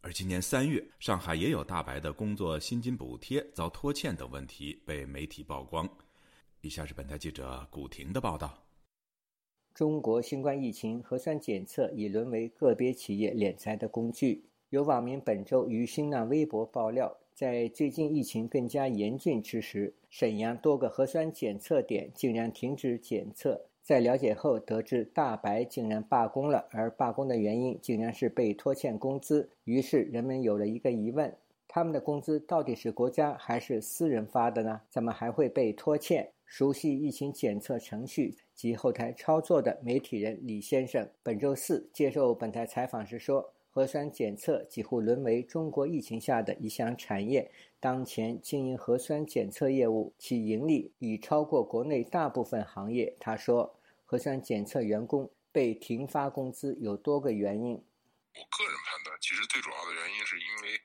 [0.00, 5.88] 而今年三月，上海也有“大白”的工作薪金补贴遭拖欠等问题被媒体曝光。
[6.62, 8.67] 以下是本台记者古婷的报道。
[9.78, 14.42] 中国新冠疫情核酸检测已沦为个别企业敛财的工具。
[14.70, 23.66] 有网民本周于新浪微博爆料，在最近疫情更加严峻之时，沈阳多个核酸检测点竟然停止检测。
[23.80, 29.48] 在了解后得知，大白竟然罢工了，而罢工的原因竟然是被拖欠工资。
[29.62, 31.32] 于是人们有了一个疑问：
[31.68, 34.80] 他们的工资到底是国家还是私人发的呢？
[34.90, 36.32] 怎么还会被拖欠？
[36.48, 47.52] 熟悉疫情检测程序及后台操作的媒体人李先生，本周四接受本台采访时说：“核酸检测几乎沦为中国疫情下的一项产业。
[47.78, 57.74] 当前经营核酸检测业务，其盈利已超过国内大部分行业。”他说：“核酸检测员工被停发工资有多个原因。
[57.74, 60.80] 我个人判断，其实最主要的原因是因为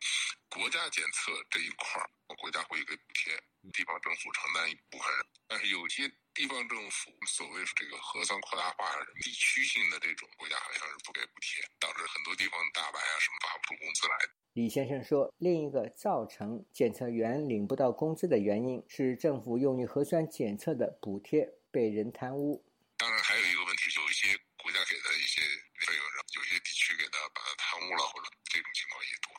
[0.54, 2.06] 国家检测这一块儿，
[2.38, 3.34] 国家会给补贴，
[3.74, 5.08] 地方政府承担一部分。
[5.48, 8.86] 但是有些地方政府所谓这个核酸扩大化、
[9.20, 14.16] 地区性的这种，国家好像是不给补贴，导致很多地方大白啊什么发不出工资来。
[14.54, 22.63] 李先生说，另一个造成检测员领不到工资的原因是政府用于核酸检测的补贴被人贪污。
[22.98, 25.42] 当然，还有一个问题，有一些国家给的一些
[25.82, 26.04] 费用，
[26.38, 29.34] 有些地区给他把它贪污了，或者这种情况也多。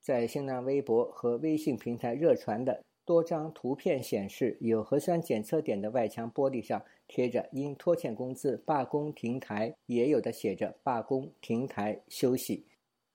[0.00, 12.66] 在新浪微博和微信平台热传的多张图片显示，有核酸检测点的外墙玻璃上贴着因拖欠工资罢工停台，也有的写着罢工停台休息。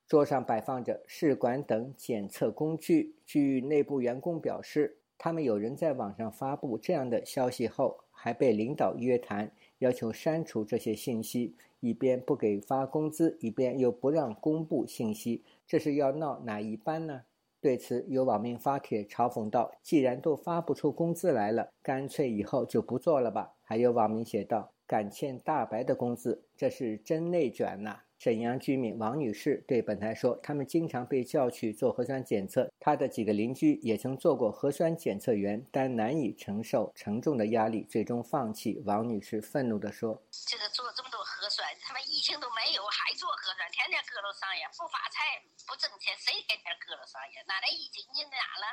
[0.08, 3.16] 桌上摆放着试管等检测工具。
[3.26, 9.52] 据内部员工表示，他们有人在网上发布这样的消息后，还被领导约谈，
[9.86, 15.44] 要求删除这些信息，一边不给发工资，一边又不让公布信息。
[15.68, 17.22] 这是要闹哪一班呢？
[17.62, 47.46] 对此，有网民发帖嘲讽道：“既然都发不出工资来了，干脆以后就不做了吧。”还有网民写道：“敢欠大白的工资，这是真内卷呐！”沈阳居民王女士对本台说：“他们经常被叫去做核酸检测，她的几个邻居也曾做过核酸检测员，但难以承受沉重的压力，最终放弃。”王女士愤怒地说：“这个做这么多核酸，他们疫情都没有，还做核酸，天天搁楼上呀，不发财不挣钱，谁天天搁楼上呀？
[47.46, 48.02] 哪来疫情？
[48.10, 48.66] 你哪了？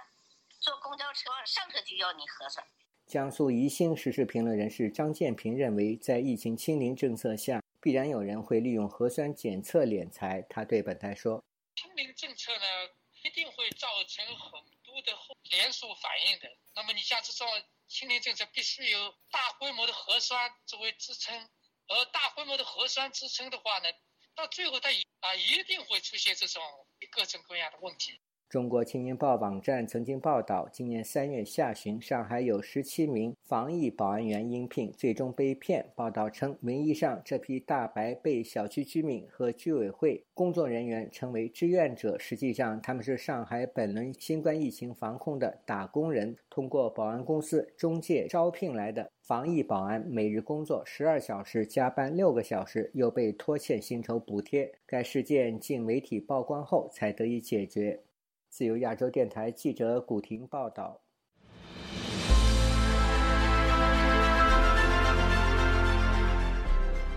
[0.64, 2.64] 坐公交车上车就要你核酸。”
[3.04, 7.61] 江苏宜兴时事评论人士张建平认为，在疫情清零政策下。
[7.82, 11.42] 必然有人会利用核酸检测敛财，他对本台说
[11.74, 12.64] ：“清零政策呢，
[13.24, 15.12] 一定会造成很多的
[15.50, 16.48] 连锁反应的。
[16.76, 17.48] 那么你像这种
[17.88, 21.36] 清零政策，必须有大规模的核酸作为支撑，
[21.88, 23.88] 而大规模的核酸支撑的话呢，
[24.36, 26.62] 到最后它一啊一定会出现这种
[27.10, 28.20] 各种各样的问题。”
[28.52, 35.86] 中国青年报网站曾经报道，今年三月下旬，上海有十七名防疫保安员应聘，最终被骗。
[35.94, 54.70] 报道称，名义上这批大白被小区居民和居委会工作人员称为志愿者，实际上他们是上海本轮新冠疫情防控的打工人，通过保安公司中介招聘来的防疫保安，每日工作十二小时，加班六个小时，又被拖欠薪酬补贴。
[54.84, 57.98] 该事件经媒体曝光后才得以解决。
[58.52, 61.00] 自由亚洲电台记者古婷报道：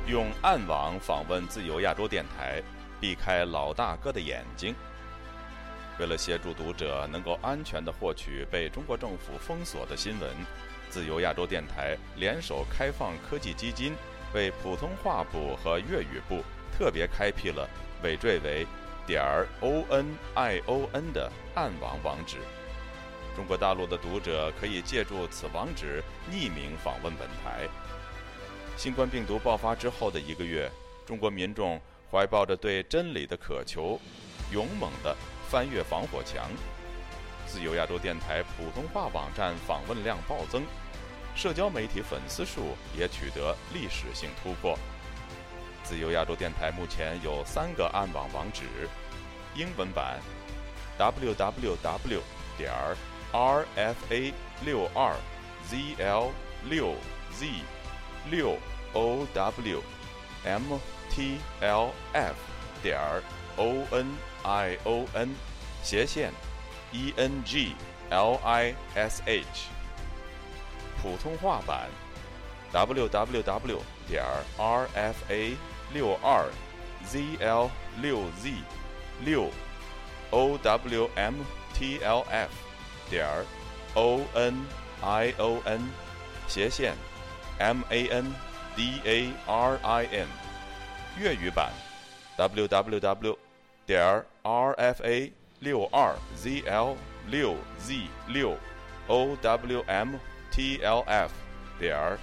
[0.07, 2.63] 用暗网访问自由亚洲电台，
[3.01, 4.73] 避开老大哥的眼睛。
[5.99, 10.31] 为了协助读者能够安全的获取被中国政府封锁的新闻，
[10.89, 13.93] 自由亚洲电台联手开放科技基金，
[14.33, 17.69] 为普通话部和粤语部特别开辟了
[18.03, 18.65] 尾缀为。
[19.05, 22.37] 点儿 o n i o n 的暗网网址，
[23.35, 27.67] 中国大陆的读者可以借助此网址匿名访问本台。
[28.75, 30.69] 新冠病毒爆发之后的一个月，
[31.05, 31.79] 中国民众
[32.11, 33.99] 怀抱着对真理的渴求，
[34.51, 35.15] 勇猛地
[35.49, 36.49] 翻越防火墙。
[37.45, 40.63] 自由亚洲电台普通话网站访问量暴增，
[41.35, 44.75] 社交媒体粉丝数也取得历史性突破。
[45.85, 48.63] 自由亚洲电台目前有三个暗网网址：
[49.53, 50.19] 英文版
[50.97, 52.21] www
[52.57, 52.97] 点儿
[53.31, 54.33] rfa
[54.65, 55.15] 六二
[55.69, 56.31] zl
[56.63, 56.95] 六
[57.31, 57.45] z
[58.31, 58.57] 六
[58.93, 59.83] o w
[60.43, 60.79] m
[61.11, 62.35] t l f
[62.81, 63.21] 点儿
[63.55, 64.07] o n
[64.43, 65.35] i o n
[65.83, 66.31] 斜线
[66.91, 67.75] e n g
[68.09, 69.69] l i s h
[70.99, 71.87] 普通话版
[72.73, 74.23] www 点
[74.57, 75.55] rfa
[75.93, 76.49] 六二
[77.07, 77.69] zl
[78.01, 78.53] 六 z
[79.23, 79.49] 六
[80.31, 81.09] owmtlf
[83.09, 83.45] 点儿
[83.95, 85.81] onion
[86.47, 86.95] 斜线
[87.59, 88.33] mandarin
[91.17, 91.71] 粤语版
[92.37, 93.37] www
[93.85, 96.95] 点 rfa 六二 zl
[97.27, 98.57] 六 z 六
[99.07, 99.79] owmtlf
[101.79, 102.19] 点儿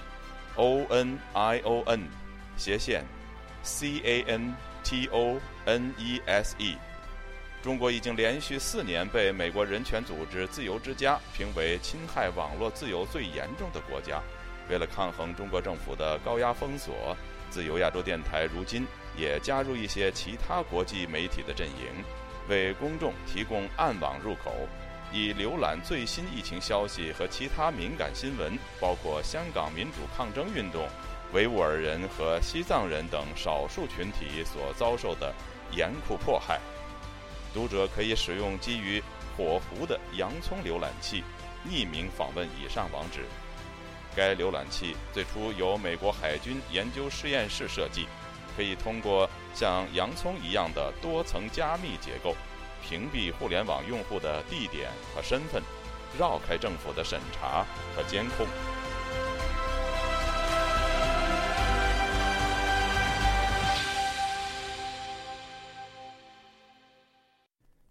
[0.55, 2.07] onion
[2.55, 3.03] 斜线
[3.63, 4.53] c a n
[4.83, 6.77] t o n e s e
[7.61, 14.21] 中国已经连续四年被美国人权组织自由之家评为侵害网络自由最严重的国家。
[14.69, 17.15] 为了抗衡中国政府的高压封锁，
[17.49, 18.85] 自由亚洲电台如今
[19.15, 22.03] 也加入一些其他国际媒体的阵营，
[22.49, 24.67] 为公众提供暗网入口，
[25.11, 30.87] 以浏览最新疫情消息和其他敏感新闻，包括香港民主抗争运动、
[31.33, 35.33] 维吾尔人和西藏人等少数群体所遭受的
[35.71, 36.59] 严酷迫害。
[37.53, 39.01] 读者可以使用基于
[39.35, 41.23] 火狐的洋葱浏览器，
[41.67, 43.21] 匿名访问以上网址。
[44.15, 48.07] 该浏览器最初由美国海军研究实验室设计，
[48.55, 52.35] 可以通过像洋葱一样的多层加密结构，
[52.87, 55.63] 屏蔽互联网用户的地点和身份，
[56.19, 57.65] 绕开政府的审查
[57.95, 58.45] 和监控。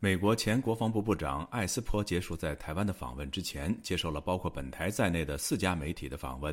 [0.05, 6.53] 美国前国防部部长艾斯珀结束在台湾的访问之前，接受了包括本台在内的四家媒体的访问。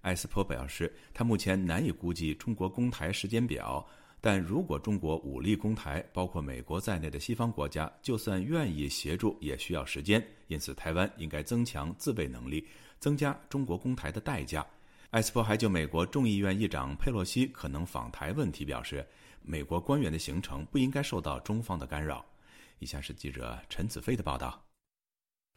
[0.00, 3.86] 艾斯珀表示，他目前难以估计中国攻台时间表，
[4.18, 10.26] 但如果中国武力攻台，包括美国在内的西方国家就算愿意协助，也需要时间。
[10.46, 12.66] 因此，台湾应该增强自卫能力，
[12.98, 14.66] 增加中国攻台的代价。
[15.10, 19.06] 艾斯珀还就美国众议院议长佩洛西可能访台问题表示，
[19.42, 22.24] 美国官员的行程不应该受到中方的干扰。
[22.78, 24.64] 以下是记者陈子飞的报道。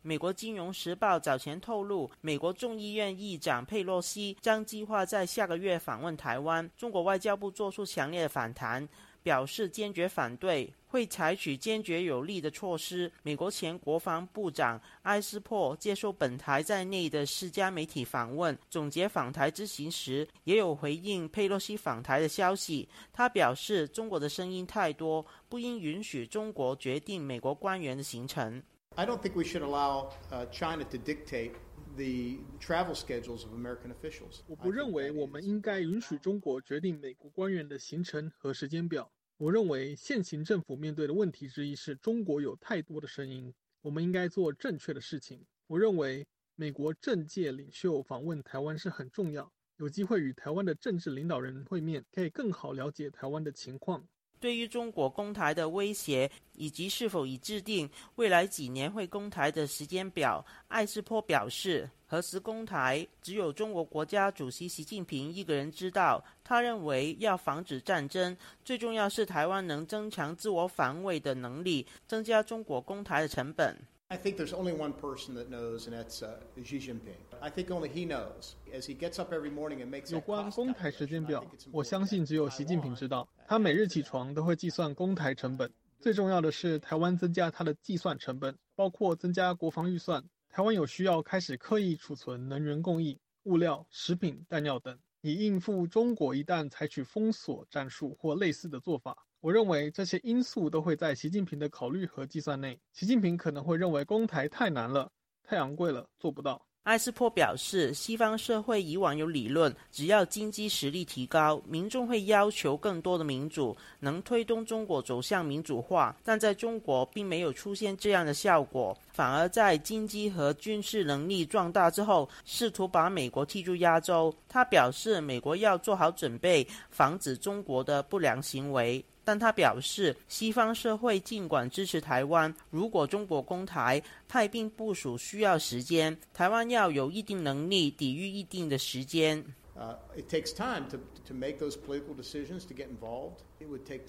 [0.01, 6.69] 美国《金融时报》早前透露，美国众议院议长佩洛西将计划在下个月访问台湾。
[6.77, 8.87] 中国外交部作出强烈的反弹。
[9.21, 13.09] 表示坚决反对，会采取坚决有力的措施。
[13.21, 22.89] 美国前国防部长埃斯珀接受本台在内的四家媒体访问，总结访台之行时，也有回应佩洛西访台的消息。
[23.13, 28.61] 他表示，中国的声音太多，不应允许中国决定美国官员的行程。
[28.95, 30.09] I don't think we should allow
[30.51, 31.51] China to dictate
[31.95, 34.39] the travel schedules of American officials.
[34.49, 39.09] 我不认为我们应该允许中国决定美国官员的行程和时间表。
[39.39, 45.45] 我认为现行政府面对的问题之一是中国有太多的声音，我们应该做正确的事情。
[45.67, 54.05] 我认为美国政界领袖访问台湾是很重要，有机会与台湾的政治领导人会面，可以更好了解台湾的情况。
[54.39, 66.23] 对于中国攻台的威胁以及是否已制定未来几年会攻台的时间表，艾斯珀表示，何时攻台只有中国国家主席习近平一个人知道。
[66.43, 68.35] 他认为，要防止战争，
[68.65, 73.77] 最重要是台湾能增强自我防卫的能力，增加中国攻台的成本。
[74.11, 76.23] I think there's only one person that knows, and that's
[76.63, 77.13] Xi Jinping.
[77.39, 78.55] I think only he knows.
[78.73, 83.29] As he gets up every morning and makes 有关公台时间表，我相信只有习近平知道。
[83.47, 85.71] 他每日起床都会计算公台成本。
[85.99, 90.23] 最重要的是，台湾增加它的计算成本，包括增加国防预算。
[90.49, 99.15] 台湾有需要开始刻意储存能源供应、物料、食品、弹药等，以应付中国一旦采取封锁战术或类似的做法。
[99.41, 102.79] 我认为这些因素都会在习近平的考虑和计算内。
[102.91, 105.11] 习近平可能会认为攻台太难了，
[105.43, 106.68] 太昂贵了，做不到。
[106.83, 116.15] 埃斯珀表示，西方社会以往有理论，只要经济实力提高，民众会要求更多的民主，能推动中国走向民主化。
[116.23, 124.33] 但在中国并没有出现这样的效果，反而在经济和军事能力壮大之后，试图把美国踢出亚洲。
[124.47, 129.03] 他表示，美国要做好准备，防止中国的不良行为。
[129.29, 139.45] 但他表示，西方社会尽管支持台湾，如果中国攻台，派兵部署需要时间，台湾要有一定能力抵御一定的时间。
[139.75, 139.95] 台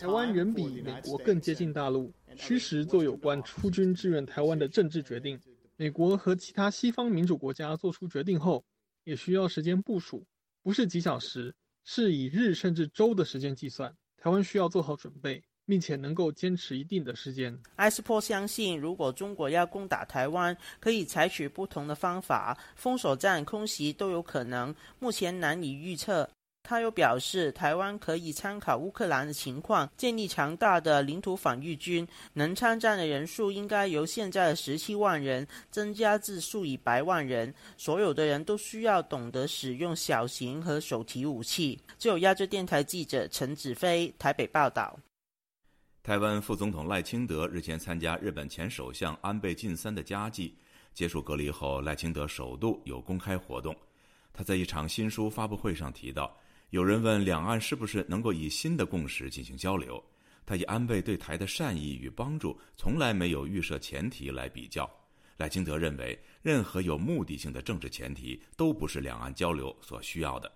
[0.06, 5.38] 湾远比美国更接近大陆，需时做有关出军支援台湾的政治决定。
[5.76, 8.64] 美国和其他西方民主国家做出决定后，
[9.04, 10.24] 也需要时间部署，
[10.62, 11.54] 不是几小时，
[11.84, 13.94] 是以日甚至周的时间计算。
[14.22, 17.58] 台湾需要做好准备，并且能够坚持一定的时间。
[17.76, 26.28] 埃斯珀相信，如果中国要攻打台湾，可以采取不同的方法，封锁战、空袭都有可能，目前难以预测。
[26.62, 37.52] 他又表示，台湾可以参考乌克兰的情况，建立强大的领土防御军，能参战的人数应该由现在的十七万人增加至数以百万人。
[37.76, 41.76] 所有的人都需要懂得使用小型和手提武器。
[41.98, 44.96] 只有亚洲电台记者陈子飞台北报道。
[46.04, 50.56] 台湾副总统赖清德日前参加日本前首相安倍晋三的家祭，
[50.94, 53.74] 结束隔离后，赖清德首度有公开活动。
[54.32, 56.32] 他在一场新书发布会上提到。
[56.70, 60.02] 有人问两岸是不是能够以新的共识进行交流？
[60.46, 64.88] 他以安倍对台的善意与帮助，从来没有预设前提来比较。
[65.36, 70.50] 赖清德认为，任何有目的性的政治前提都不是两岸交流所需要的。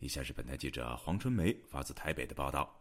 [0.00, 2.76] 以下是本台记者黄春梅发自台北的报道。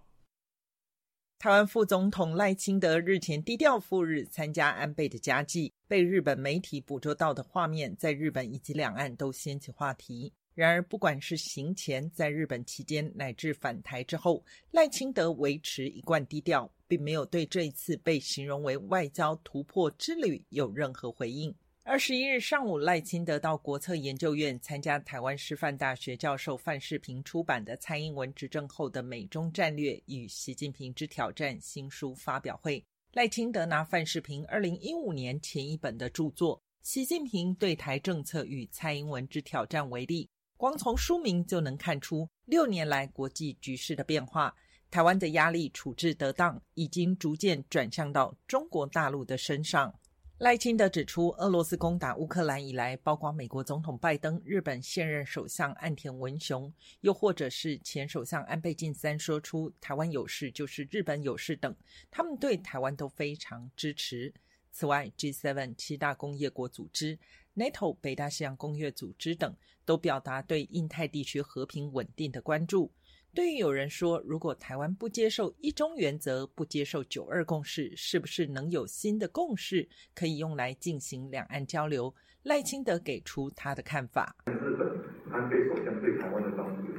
[1.37, 10.33] 台湾副总统赖清德日前低调赴日参加安倍的家祭，被日本媒体捕捉到的画面，在日本以及两岸都掀起话题。
[10.59, 21.55] 然而，不管是行前、在日本期间，乃至返台之后，赖清德维持一贯低调，并没有对这一次被形容为外交突破之旅有任何回应。
[21.85, 32.83] 二十一日上午，赖清德到国策研究院参加台湾师范大学教授范世平出版的《蔡英文执政后的美中战略与习近平之挑战》新书发表会。
[33.13, 40.29] 赖清德拿范世平二零一五年前一本的著作《习近平对台政策与蔡英文之挑战》为例，
[40.59, 44.53] 光从书名就能看出六年来国际局势的变化，
[44.91, 49.97] 台湾的压力处置得当，已经逐渐转向到中国大陆的身上。
[50.39, 61.73] 赖清德指出，俄罗斯攻打乌克兰以来，包括美国总统拜登、日本现任首相岸田文雄，又或者是前首相安倍晋三说出“台湾有事就是日本有事”等，
[62.11, 64.33] 他们对台湾都非常支持。
[64.71, 67.17] 此外，G7 七大工业国组织、
[67.59, 69.53] NATO 北大西洋公约组织等，
[69.83, 72.89] 都表达对印太地区和平稳定的关注。
[73.35, 82.15] 对于有人说，如果台湾不接受一中原则，不接受九二共识，是不是能有新的共识可以用来进行两岸交流？
[82.43, 84.87] 赖清德给出他的看法：日本
[85.29, 86.93] 安倍首相对台湾的帮助，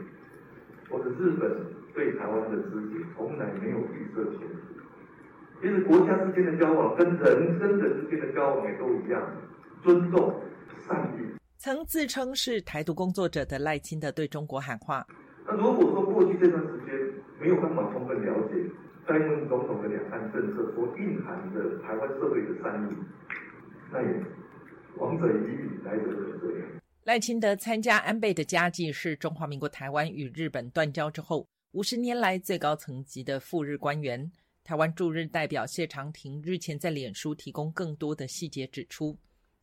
[0.91, 5.63] 或者日本对台湾的支持，从来没有预设前提。
[5.63, 9.21] 其实国家之间的交往跟人跟人之间的交往也都一样，
[9.83, 10.40] 尊重、
[11.59, 15.07] 曾自称是台独工作者的赖清德对中国喊话。
[15.47, 16.95] 那如果说过去这段时间
[17.39, 18.55] 没有办法充分了解
[19.07, 22.95] 蔡英文总统的两岸政策所蕴含的台湾社会的善意，
[23.93, 24.25] 那也
[24.97, 26.65] 王者已矣，来者何罪？
[27.05, 34.31] 赖清德参加安倍的家祭，是中华民国台湾与日本断交之后五十年来最高层级的赴日官员。
[34.63, 39.17] 台湾驻日代表谢长廷日前在脸书提供更多的细节，指出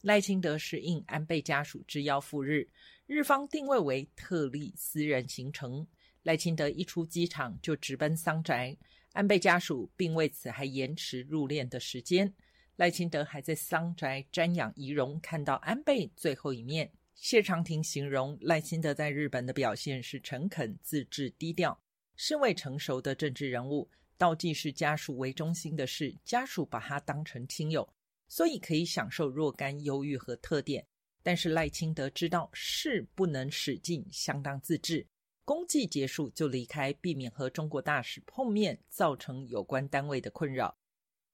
[0.08, 2.66] 赖清德是应安倍家属之邀赴日。
[3.08, 5.86] 日方定位为特例私人行程，
[6.24, 8.78] 赖清德一出机场就直奔丧宅，
[9.12, 12.34] 安倍家属并为此还延迟入殓的时间。
[12.78, 16.90] 赖清德还在丧宅瞻仰遗容，看到安倍最后一面。
[17.14, 21.78] 谢长廷形容赖清德在日本的表现是诚恳、自制、低调，
[22.16, 27.90] 身为成熟的政治人物，倒计是家属为中心的事，家属把他当成亲友，
[28.28, 30.86] 所以可以享受若干忧郁和特点。
[31.24, 35.08] 但是赖清德知道事不能使劲，相当自制。
[35.44, 40.78] 公祭结束就离开，避免和中国大使碰面，造成有关单位的困扰。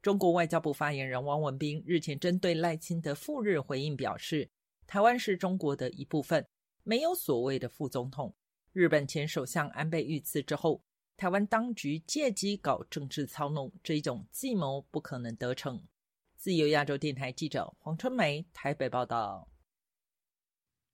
[0.02, 4.50] 中国外交部发言人汪文斌日前针对赖清德赴日回应表示
[4.86, 6.46] ：“台湾是中国的一部分，
[6.84, 8.36] 没有所谓的副总统。
[8.72, 10.84] 日本前首相安倍遇刺之后，
[11.16, 15.82] 台湾当局借机搞政治操弄，这一种计谋不可能得逞。”
[16.44, 19.48] 自由亚洲电台记者黄春梅台北报道。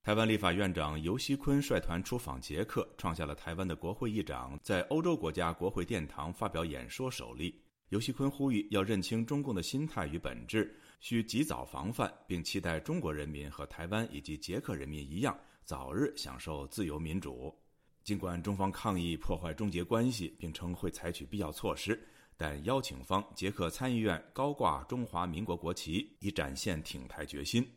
[0.03, 7.59] 台湾立法院长游锡坤率团出访捷克，创下了台湾的国会议长在欧洲国家国会殿堂发表演说首例。
[7.87, 17.51] 游锡坤呼吁要认清中共的心态与本质，需及早防范，并期待中国人民和台湾以及捷克人民一样，早日享受自由民主。
[18.03, 21.99] 尽管中方抗议破坏中捷关系，并称会采取必要措施，
[22.41, 27.69] 但邀请方捷克参议院高挂中华民国国旗，以展现挺台决心。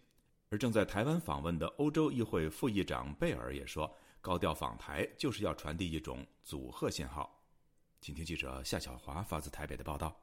[0.51, 7.43] 而正在台湾访问的欧洲议会副议长贝尔也说，高调访台就是要传递一种阻吓信号。
[8.01, 10.22] 请听记者夏小华发自台北的报道。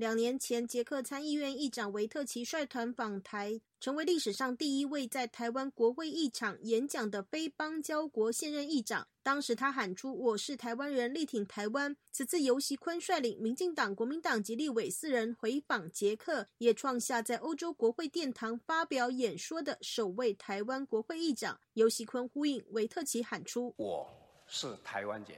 [0.00, 9.06] 两年前，捷克参议院议长维特奇率团访台，成为历史上第一位在台湾国会议场演讲的非邦交国现任议长。
[9.22, 11.94] 当时他喊出“我是台湾人，力挺台湾”。
[12.12, 21.60] 此次尤锡坤率领民进党、国民党及立委四人回访捷克，也创下在欧洲国会殿堂发表演说的首位台湾国会议长。
[21.74, 24.10] 尤锡坤呼应维特奇喊出：“我
[24.46, 25.36] 是台湾人，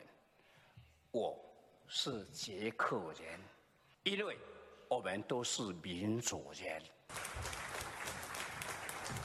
[1.11, 1.37] 我
[1.89, 3.41] 是捷克人，
[4.05, 4.37] 因为。”
[4.93, 6.83] 我们都是民主人。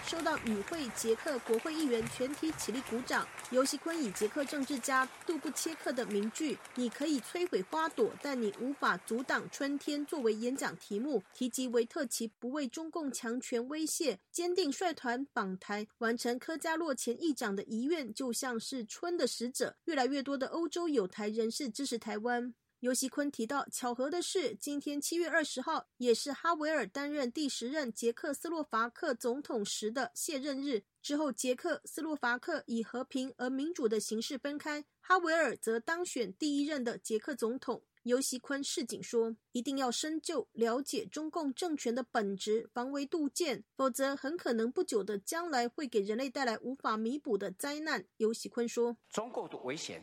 [0.05, 3.27] 受到与会捷克国会议员全体起立鼓掌。
[3.51, 19.75] 尤锡坤以捷克政治家杜布切克的名句“你可以摧毁花朵，但你无法阻挡春天”作为演讲题目，提及维特奇不畏中共强权威胁，坚定率团访台，完成科加洛前议长的遗愿，就像是春的使者。
[19.83, 22.53] 越来越多的欧洲有台人士支持台湾。
[22.81, 30.83] 尤锡坤提到，巧合的是，今天七月二十号也是哈维尔担任第十任捷克斯洛伐克总统时的卸任日。
[31.01, 37.81] 之后，捷克斯洛伐克以和平而民主的形式分开，哈维尔则当选第一任的捷克总统。
[38.03, 50.01] 尤锡坤示警说：“一定要深究了解中共政权的本质，防微杜渐，否则很可能不久的将来会给人类带来无法弥补的灾难。”尤锡坤说：“中共的危险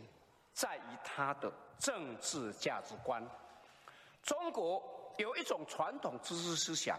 [0.52, 1.50] 在于他的。”
[1.85, 3.22] 政治价值观，
[4.22, 4.82] 中国
[5.18, 6.99] 有一种传统知识思想，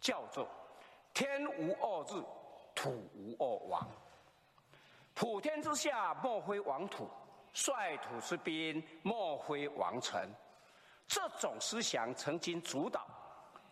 [0.00, 0.48] 叫做
[1.12, 2.24] “天无二日，
[2.72, 3.84] 土无二王”。
[5.12, 7.10] 普天之下莫非王土，
[7.52, 10.32] 率土之滨莫非王臣。
[11.08, 13.04] 这种思想曾经主导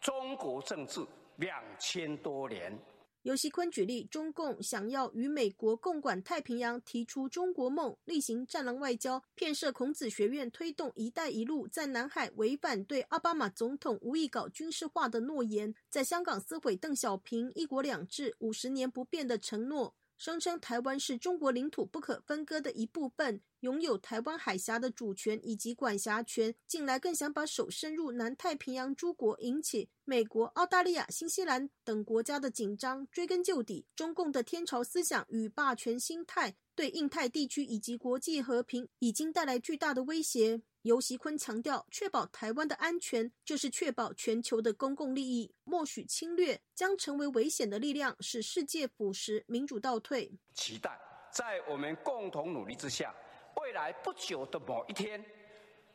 [0.00, 1.06] 中国政治
[1.36, 2.76] 两千多年。
[3.24, 19.94] 尤锡坤举例，中共想要与美国共管太平洋，提出中国梦，例行战狼外交，骗设孔子学院，推动“一带一路”，在南海违反对奥巴马总统无意搞军事化的诺言，在香港撕毁邓小平“一国两制”五十年不变的承诺。
[20.16, 26.54] 声称台湾是中国领土不可分割的一部分，拥有台湾海峡的主权以及管辖权。
[26.66, 33.06] 近来更想把手伸入南太平洋诸国，引起美国、澳大利亚、新西兰等国家的紧张。
[33.10, 40.62] 追根究底，中共的天朝思想与霸权心态，对印太地区以及国际和平已经带来巨大的威胁。
[40.84, 45.50] 尤锡坤强调，确保台湾的安全，就是确保全球的公共利益。
[45.64, 50.30] 默许侵略将成为危险的力量，使世界腐蚀、民主倒退。
[50.52, 51.00] 期待
[51.32, 53.14] 在我们共同努力之下，
[53.56, 55.24] 未来不久的某一天，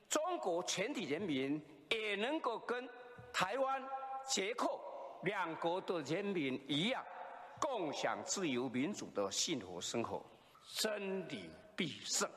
[0.09, 2.89] 中国全体人民也能够跟
[3.31, 3.79] 台湾、
[4.27, 4.67] 捷克
[5.21, 7.05] 两国的人民一样，
[7.61, 10.25] 共享自由民主的幸福生活。
[10.77, 12.27] 真理必胜。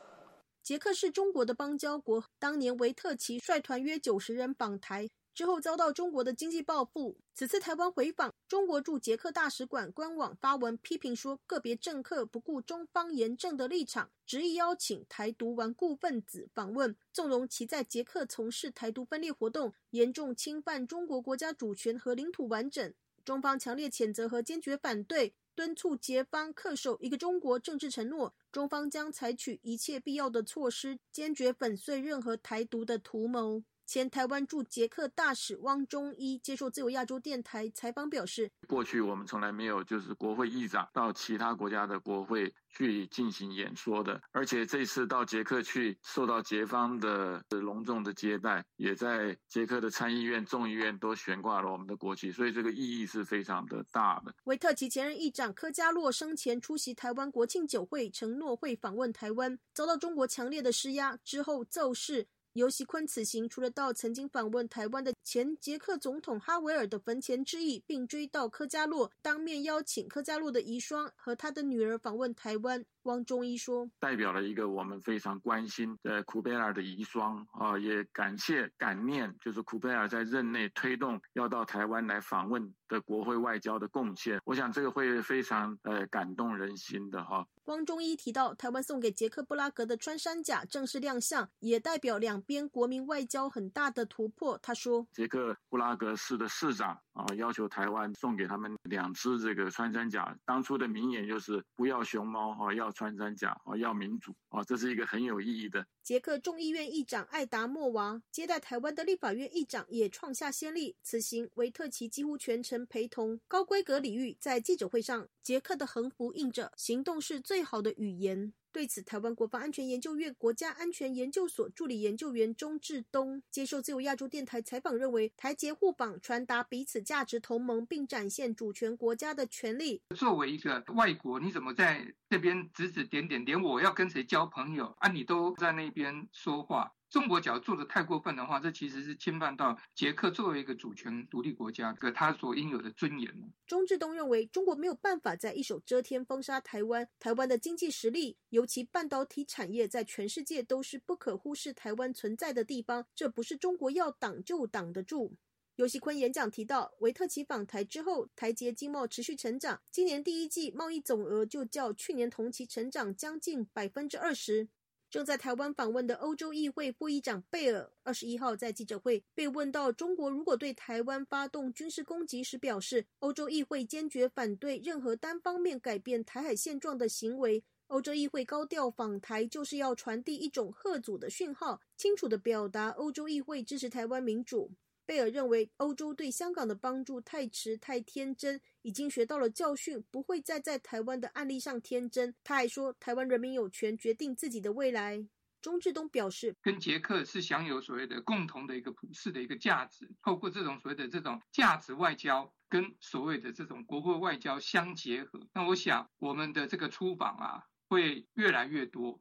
[0.63, 7.19] 捷克是中国的邦交国，当年维特奇率团约九十人访台之后，遭到中国的经济报复。
[7.35, 22.95] 此次台湾回访，中国驻捷克大使馆官网发文批评说，个别政客不顾中方严正的立场，执意邀请台独顽固分子访问，纵容其在捷克从事台独分裂活动，严重侵犯中国国家主权和领土完整。
[23.25, 25.35] 中方强烈谴责和坚决反对。
[25.55, 33.65] 敦促捷方恪守一个中国政治承诺，中方将采取一切必要的措施，坚决粉碎任何台独的图谋。
[33.87, 62.27] 前台湾驻捷克大使汪中一接受自由亚洲电台采访表示：“过去我们从来没有就是国会议长到其他国家的国会去进行演说的，而且这次到捷克去，受到捷方的隆重的接待，也在捷克的参议院、众议院都悬挂了我们的国旗，所以这个意义是非常的大的。”维特奇前任议长科加洛生前出席台湾国庆酒会，承诺会访问台湾，遭到中国强烈的施压，之后奏事。
[62.55, 72.85] 尤锡坤此行除了到曾经访问台湾的前捷克总统哈维尔的坟前致意，并追悼科加洛，当面邀请科加洛的遗孀和他的女儿访问台湾。
[73.05, 84.41] 汪中医说：“代表了一个我们非常关心的库贝尔的遗孀啊，也感谢感念，就是库贝尔在任内推动要到台湾来访问的国会外交的贡献。
[84.45, 94.59] 我想这个会非常呃感动人心的哈。”汪中医提到，台湾送给捷克布拉格的穿山甲正式亮相，也代表两边国民外交很大的突破。
[94.61, 100.37] 他说：“捷克布拉格市的市长。”啊，要求台湾送给他们两只这个穿山甲。
[100.45, 105.87] 当初的名言就是“不要熊猫，哈，要穿山甲，啊，要民主。”啊，这是一个很有意义的。
[106.03, 110.97] 捷克众议院议长艾达莫娃接待台湾的立法院议长也创下先例。
[111.03, 114.37] 此行维特奇几乎全程陪同，高规格礼遇。
[114.41, 118.55] 在记者会上，捷克的横幅印着“行动是最好的语言”。
[118.73, 130.01] 对此，台湾国防安全研究院国家安全研究所助理研究员钟志东接受自由亚洲电台采访，认为台捷互访传达彼此价值同盟，并展现主权国家的权利。
[130.17, 136.91] 作为一个外国，你怎么在这边指指点点，连我要跟谁交朋友啊，你都在那边说话？
[137.13, 143.31] 中国只要做的太过分的话，这其实是侵犯到捷克作为一个主权独立国家的他所应有的尊严。
[143.67, 155.35] 钟志东认为，中国没有办法在一手遮天封杀台湾，台湾的经济实力，尤其半导体产业，在全世界都是不可忽视台湾存在的地方，这不是中国要挡就挡得住。
[155.77, 164.69] 尤锡坤演讲提到，维特奇访台之后，台捷经贸持续成长，今年第一季贸易总额就较去年同期成长将近百分之二十。
[165.13, 177.63] 正在台湾访问的欧洲议会副议长贝尔二十一号在记者会被问到中国如果对台湾发动军事攻击时，表示欧洲议会坚决反对任何单方面改变台海现状的行为。
[177.89, 184.71] 欧洲议会高调访台，就是要传递一种贺阻的讯号，清楚地表达欧洲议会支持台湾民主。
[185.05, 192.35] 贝尔认为，欧洲对香港的帮助太迟、太天真，已经学到了教训，不会再在台湾的案例上天真。
[192.45, 195.27] 他还说，台湾人民有权决定自己的未来。
[195.61, 205.41] 钟志东表示，跟捷克是享有所谓的共同的一个普世的一个价值，透过这种所谓的这种价值外交，跟所谓的这种国会外交相结合。
[205.55, 209.21] 那我想，我们的这个出访啊，会越来越多。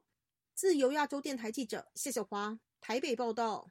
[0.54, 3.70] 自由亚洲电台记者谢小华台北报道。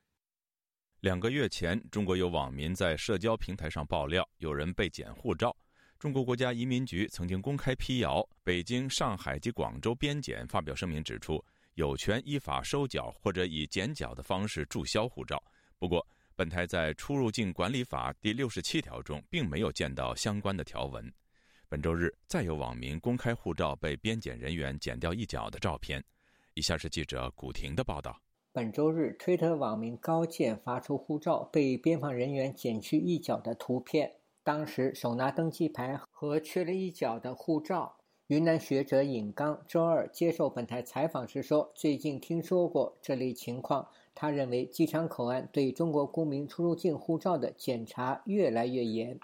[1.01, 5.55] 两个月前，中国有网民在社交平台上爆料，有人被检护照。
[5.97, 11.43] 中国国家移民局曾经公开辟谣，北京、上海及广州边检发表声明指出。
[11.73, 15.41] 有权依法收缴或者以剪缴的方式注销护照。
[15.79, 21.11] 不过，本台在《出入境管理法》第六十七条中并没有见到相关的条文。
[21.67, 26.03] 本周日，再有网民公开护照被边检人员剪掉一角的照片。
[26.53, 28.21] 以下是记者古婷的报道。
[28.53, 37.95] 本周日，推特网民高健发出护照被边防人员剪去一角的图片，当时手拿登机牌和缺了一角的护照。
[38.27, 49.17] 云南学者尹刚周二接受本台采访时说：“最近听说过这类情况，他认为机场口岸对中国公民出入境护照的检查越来越严。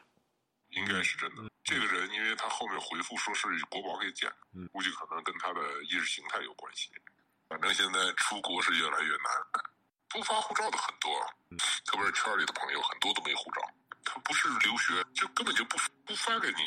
[0.70, 1.52] 应该是真的。
[1.66, 4.32] 这个人，因为他后面回复说是国宝给剪，
[4.72, 6.92] 估计可能跟他的意识形态有关系。
[7.50, 9.28] 反正现在出国是越来越难，
[10.10, 11.12] 不发护照的很多，
[11.86, 13.62] 特别是圈里的朋友很多都没护照。
[14.04, 16.58] 他不是留学，就根本就不不发给你，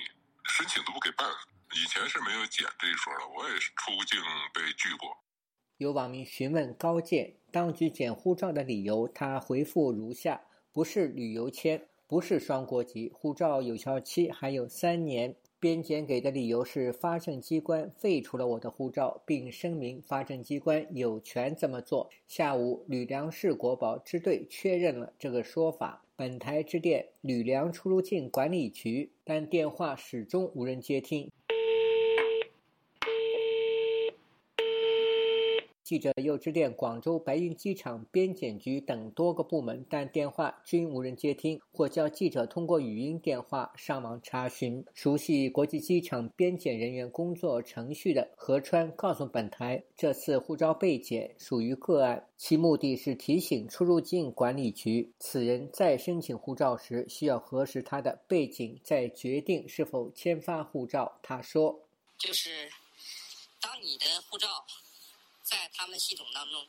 [0.45, 1.29] 申请都不给办。”
[1.73, 4.19] 以前是没有检这一说的，我也是出境
[4.53, 5.17] 被拒过。
[5.77, 10.41] 有网民询问高健当局检护照的理由，他回复如下：
[10.73, 15.37] 不是旅游签，不是双国籍，护照有效期还有三年。
[15.61, 22.09] 边检给的理由是发证机关废除了我的护照，并声明发证机关有权这么做。
[22.27, 26.03] 下午，吕梁市国保支队确认了这个说法。
[26.17, 31.31] 本台致电吕梁出入境管理局，但电话始终无人接听。
[35.91, 44.85] 记者又致电广州白云机场边检局等多个部门，但电话均无人接听，或叫记者通过语音电话上网查询。
[44.95, 61.19] 熟悉国际机场边检人员工作程序的何川告诉本台，这次护照被检属于个案，其目的是提醒出入境管理局，此人再申请护照时需要核实他的背景，再决定是否签发护照。
[61.21, 61.81] 他说
[62.17, 62.69] ：“就是
[63.61, 64.47] 当你的护照。”
[65.51, 66.69] 在他们系统当中，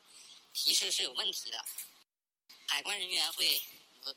[0.53, 1.63] 提示是有问题的。
[2.67, 3.61] 海关人员会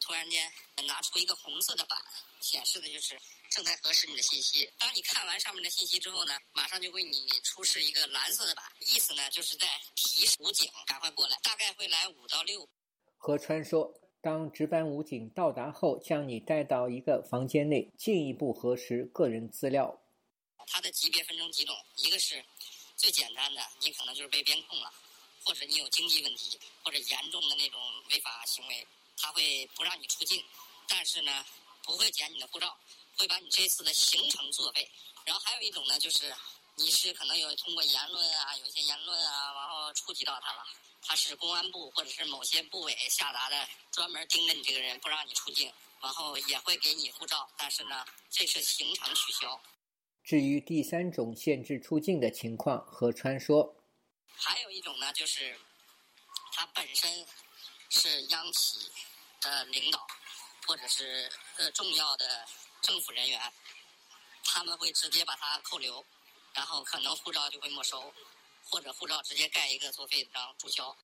[0.00, 0.50] 突然间
[0.86, 1.98] 拿出一个红色的板，
[2.40, 4.72] 显示的就是正在核实你的信息。
[4.78, 12.66] 当你看完上面的信息之后呢，马上就为你出示一个蓝色的板，意思呢就是在提示武警赶快过来，大概会来五到六。
[13.18, 13.92] 何川说，
[14.22, 20.00] 当值班武警到达后，将你带到一个房间内，进一步核实个人资料。
[20.66, 22.42] 它的级别分成几种，一个是。
[23.04, 24.90] 最简单的，你可能就是被边控了，
[25.44, 27.78] 或者你有经济问题，或者严重的那种
[28.08, 28.88] 违法行为，
[29.18, 30.42] 他会不让你出境，
[30.88, 31.44] 但是呢，
[31.82, 32.74] 不会检你的护照，
[33.18, 34.90] 会把你这次的行程作废。
[35.26, 36.34] 然后还有一种呢，就是
[36.76, 40.64] 你是可能有通过言论啊，有一些言论啊，然后触及到他了，
[41.02, 49.60] 他是公安部或者是某些部委下达的，专门盯着你这个人不让你出境，然后也会给你护照，但是呢，这次行程取消。
[50.24, 53.76] 至于第三种限制出境的情况，何川说
[54.32, 55.54] ：“还有一种呢，就是
[56.50, 57.26] 他本身
[57.90, 58.90] 是央企
[59.42, 60.00] 的领导，
[60.66, 62.24] 或者是呃重要的
[62.80, 63.38] 政府人员，
[64.44, 66.02] 他们会直接把他扣留，
[66.54, 68.10] 然后可能护照就会没收，
[68.70, 70.96] 或者护照直接盖一个作废的章注销。”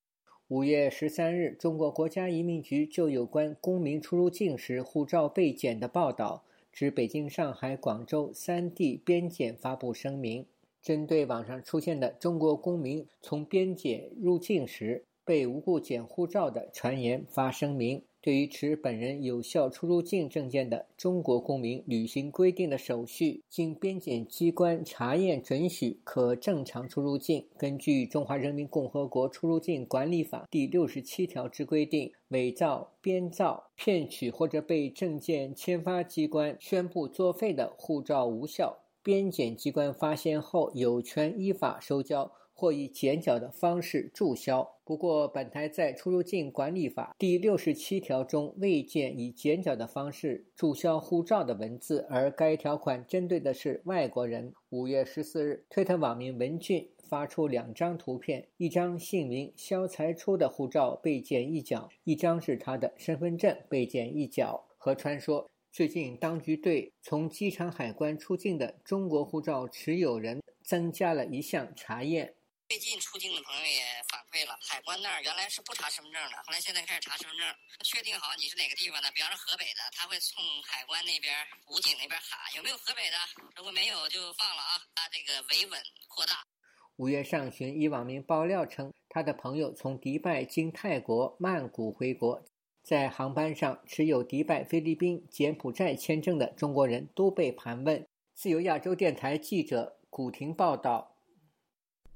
[0.49, 6.47] 五月十三日，中国国家移民局就有关公民出入境时护照被检的报道。
[6.73, 10.47] 指北京、上海、广州三地边检发布声明，
[10.81, 18.03] 针对网上出现的中国公民从边检入境时被无故检护照的传言发声明。
[18.23, 27.47] 对于持本人有效出入境证件的中国公民履行规定的手续，经边检机关查验准许，可正常出入境。
[27.57, 42.33] 根据《中华人民共和国出入境管理法》第六十七条之规定，伪造、编造、骗取或者被证件签发机关宣布作废的护照无效，边检机关发现后，有权依法收缴。
[42.61, 44.71] 或以剪缴的方式注销。
[44.85, 54.53] 不过，本台在《出入境管理法》第六十七条中未见以剪缴的方式注销护照的文字，而该条款针对的是外国人。
[54.69, 64.67] 五月十四日，推特网民文俊发出两张图片，一张姓名肖才初的护照被剪一角，一张是他的身份证被剪一角。
[64.77, 72.35] 何川说，最近当局对从机场海关出境的中国护照持有人增加了一项查验。
[72.71, 77.45] 最近出境的朋友也反馈了，海关那儿原来是不查身份证的，后来现在开始查身份证，
[77.83, 81.35] 确定好你是哪个地方的，比方说河北的，他会从海关那边、
[81.67, 83.17] 武警那边喊有没有河北的，
[83.57, 86.47] 如果没有就放了啊，他这个维稳扩大。
[86.95, 92.41] 五月上旬，一网民爆料称，他的朋友从迪拜经泰国曼谷回国，
[92.85, 98.07] 在航班上持有迪拜、菲律宾、柬埔寨签证的中国人都被盘问。
[98.33, 101.10] 自由亚洲电台记者古婷报道。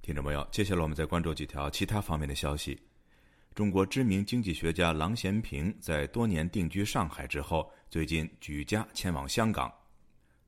[0.04, 2.78] 听众朋友，接下来我们再关注几条其他方面的消息。
[3.54, 9.72] 中国知名经济学家郎咸平在多年定居上海之后，最近举家迁往香港。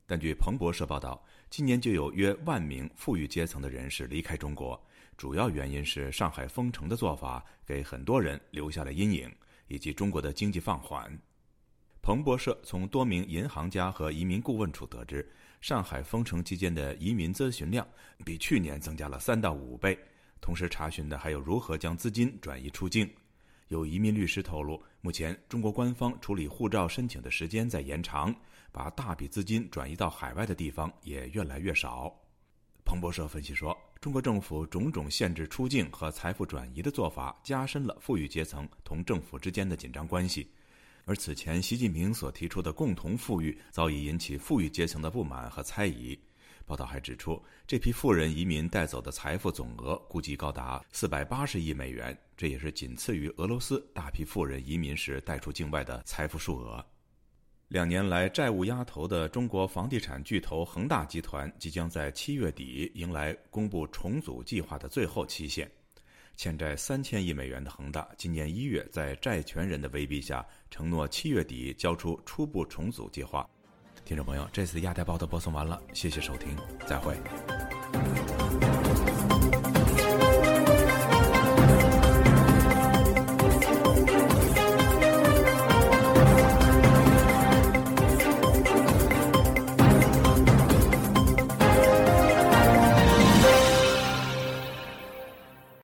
[0.07, 4.79] 但据彭博社报道，今年就有约万名富裕阶层的人士离开中国，
[5.17, 9.35] 主要原因是上海封城的做法给很多人留下了阴影，
[9.69, 11.11] 以及中国的经济放缓。
[12.03, 15.27] 彭博社从多名银行家和移民顾问处得知。
[15.61, 17.87] 上海封城期间的移民咨询量
[18.25, 19.99] 比去年增加了三到五倍，
[20.41, 23.11] 同时查询的还有如何将资金转移出境。
[23.69, 28.33] 有移民律师透露，目前中国官方处理护照申请的时间在延长，
[28.71, 32.15] 把大笔资金转移到海外的地方也越来越少。
[32.85, 40.49] 彭博社分析说，中国政府种种限制出境和财富转移的做法，加深了富裕阶层同政府之间的紧张关系。
[41.09, 46.19] 而此前，习近平所提出的共同富裕早已引起富裕阶层的不满和猜疑。
[46.65, 56.85] 报道还指出，这批富人移民带走的财富总额估计高达四百八十亿美元，这也是仅次于俄罗斯大批富人移民时带出境外的财富数额。
[57.69, 65.71] 两年来债务压头的中国房地产巨头恒大集团，即将在七月底迎来公布重组计划的最后期限。
[66.37, 70.47] 欠债三千亿美元的恒大，今年一月在债权人的威逼下，
[70.77, 73.49] 承诺七月底交出初步重组计划。
[74.05, 76.55] 听众朋友，这次亚太报道播送完了，谢谢收听，
[76.87, 77.17] 再会。